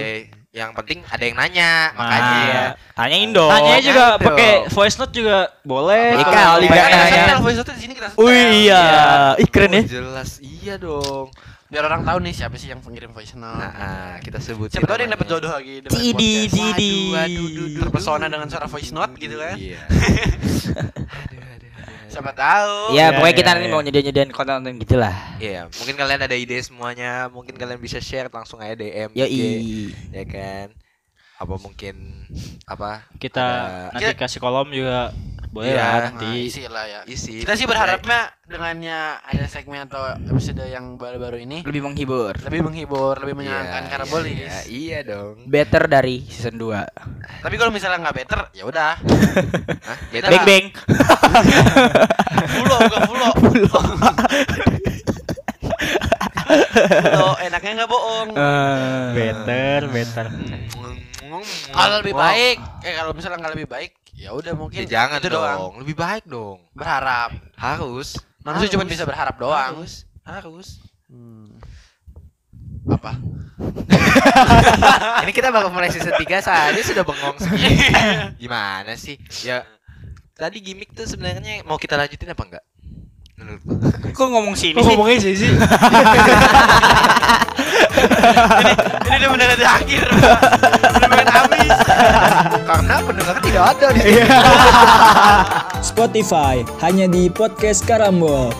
Ya, 0.54 0.64
yang 0.64 0.72
penting 0.72 1.02
ada 1.02 1.18
yang 1.18 1.34
nanya, 1.34 1.90
Nah, 1.90 1.98
makanya 1.98 2.38
ya. 2.46 2.64
tanyain 2.94 3.30
dong. 3.34 3.50
Tanya 3.50 3.74
juga 3.82 4.04
pakai 4.16 4.70
voice 4.70 4.94
note 4.94 5.10
juga 5.12 5.36
boleh. 5.60 6.14
Iya, 6.14 6.24
Kalau 6.24 6.62
Kan 6.62 6.90
nanya. 6.94 7.36
voice 7.42 7.58
note 7.58 7.74
di 7.74 7.82
sini 7.82 7.92
kita 7.92 8.08
setel. 8.08 8.22
Wih 8.22 8.46
iya, 8.62 8.84
ih 9.34 9.48
keren 9.50 9.74
ya. 9.74 9.82
Oh, 9.82 9.90
jelas 9.90 10.30
iya 10.38 10.74
dong. 10.78 11.26
biar 11.64 11.90
orang 11.90 12.06
tahu 12.06 12.22
nih 12.22 12.30
siapa 12.30 12.54
sih 12.54 12.70
yang 12.70 12.78
pengirim 12.78 13.10
voice 13.10 13.34
note. 13.34 13.58
Nah, 13.58 13.66
ah, 13.66 14.14
kita 14.22 14.38
sebut. 14.38 14.70
Siapa 14.70 14.86
tahu 14.86 14.94
ada 14.94 15.02
yang 15.02 15.12
dapat 15.12 15.26
jodoh 15.26 15.50
lagi 15.50 15.82
Cidi, 15.82 16.46
podcast. 16.46 16.54
cidi. 16.54 16.94
Waduh, 17.10 17.18
waduh, 17.18 17.46
duh, 17.50 17.66
Terpesona 17.82 18.26
dengan 18.30 18.46
suara 18.46 18.66
voice 18.70 18.94
note 18.94 19.18
gitu 19.18 19.34
kan. 19.34 19.58
Iya. 19.58 19.82
Siapa 22.14 22.30
tahu. 22.30 22.94
Ya, 22.94 23.10
Iya, 23.10 23.18
pokoknya 23.18 23.28
iya, 23.28 23.40
kita 23.42 23.50
nanti 23.50 23.66
iya. 23.66 23.74
mau 23.74 23.82
nyediain-nyediain 23.82 24.30
konten 24.30 24.74
gitu 24.78 24.94
lah. 24.94 25.14
Iya, 25.36 25.66
mungkin 25.68 25.94
kalian 25.98 26.20
ada 26.22 26.36
ide 26.38 26.56
semuanya, 26.62 27.26
mungkin 27.26 27.58
kalian 27.58 27.82
bisa 27.82 27.98
share 27.98 28.30
langsung 28.30 28.62
aja 28.62 28.72
DM 28.72 29.10
Yo 29.12 29.26
IG, 29.26 29.38
ya 30.14 30.24
kan? 30.24 30.66
Apa 31.34 31.54
mungkin 31.58 31.94
apa? 32.64 33.02
Kita 33.18 33.42
Ada- 33.90 33.98
nanti 33.98 34.14
kasih 34.14 34.38
kolom 34.38 34.70
juga 34.70 35.10
boleh 35.54 35.70
Iya. 35.70 35.78
lah 35.78 35.86
Nah, 35.86 36.02
nanti. 36.10 36.30
isi 36.44 36.66
lah 36.66 36.84
ya. 36.84 37.00
isi. 37.06 37.38
Kita 37.38 37.54
sih 37.54 37.62
berharapnya 37.62 38.20
dengannya 38.44 38.98
ada 39.22 39.46
segmen 39.46 39.86
atau 39.86 40.02
episode 40.18 40.60
yang 40.60 40.98
baru-baru 40.98 41.38
ini 41.38 41.62
Lebih 41.62 41.80
menghibur. 41.80 42.34
lebih 42.42 42.60
menghibur, 42.60 43.14
lebih 43.16 43.32
Iya, 43.32 43.40
menyenangkan 43.40 43.82
karena 43.86 44.02
iya, 44.02 44.10
bolis. 44.10 44.34
Iya, 44.34 44.58
iya 44.66 44.98
dong. 45.00 45.46
Better 45.46 45.86
dari 45.86 46.26
season 46.26 46.58
2. 46.58 46.82
Tapi 47.40 47.54
kalau 47.54 47.70
misalnya 47.70 48.02
nggak 48.02 48.16
better, 48.16 48.40
ya 48.50 48.66
udah. 48.66 48.98
Bang 50.26 50.44
bang. 50.44 50.64
Fulo, 52.50 52.76
bukan 52.82 53.00
fulo. 53.06 53.30
Fulo, 57.04 57.30
enaknya 57.40 57.70
nggak 57.74 57.90
bohong. 57.90 58.28
Eh. 58.30 59.06
Better, 59.14 59.80
better. 59.88 60.26
Kalau 61.66 61.96
lebih 61.98 62.14
baik, 62.14 62.56
eh 62.82 62.94
kalau 62.94 63.10
misalnya 63.10 63.38
nggak 63.38 63.54
lebih 63.54 63.66
baik, 63.66 63.90
ya 64.14 64.30
udah 64.32 64.54
mungkin 64.54 64.86
Ya 64.86 65.02
jangan 65.02 65.18
itu 65.18 65.28
dong. 65.28 65.42
doang. 65.42 65.62
Lebih 65.82 65.96
baik 65.98 66.24
dong. 66.24 66.58
Berharap. 66.72 67.34
Harus. 67.58 68.16
Manusia 68.46 68.70
cuma 68.72 68.86
bisa 68.86 69.04
berharap 69.04 69.34
doang. 69.36 69.82
Harus. 69.82 70.06
Harus. 70.24 70.68
Hmm. 71.10 71.58
Apa? 72.88 73.16
Ini 75.24 75.32
kita 75.32 75.48
baru 75.50 75.68
mulai 75.72 75.88
season 75.88 76.14
3 76.14 76.20
saja 76.40 76.80
sudah 76.80 77.04
bengong 77.04 77.36
segini. 77.40 77.90
Gimana 78.42 78.94
sih? 78.96 79.16
Ya 79.42 79.64
tadi 80.34 80.58
gimmick 80.58 80.90
tuh 80.90 81.06
sebenarnya 81.06 81.62
mau 81.62 81.78
kita 81.78 81.94
lanjutin 81.94 82.34
apa 82.34 82.42
enggak? 82.42 82.64
Menurut 83.34 83.62
lu? 83.66 83.74
Kok 84.14 84.28
ngomong 84.30 84.54
sini 84.54 84.78
Kok 84.78 84.86
ngomongnya 84.94 85.18
sih 85.18 85.34
sih? 85.34 85.50
Ini 89.10 89.14
udah 89.18 89.30
mendekati 89.34 89.64
akhir. 89.66 90.06
Pengen 91.02 91.28
habis. 91.34 91.74
Karena 92.62 92.94
pendengar 93.02 93.36
tidak 93.42 93.64
ada 93.74 93.86
di 93.90 94.00
sini. 94.06 94.22
Spotify 95.82 96.62
hanya 96.78 97.10
di 97.10 97.26
podcast 97.26 97.82
Karambol. 97.82 98.54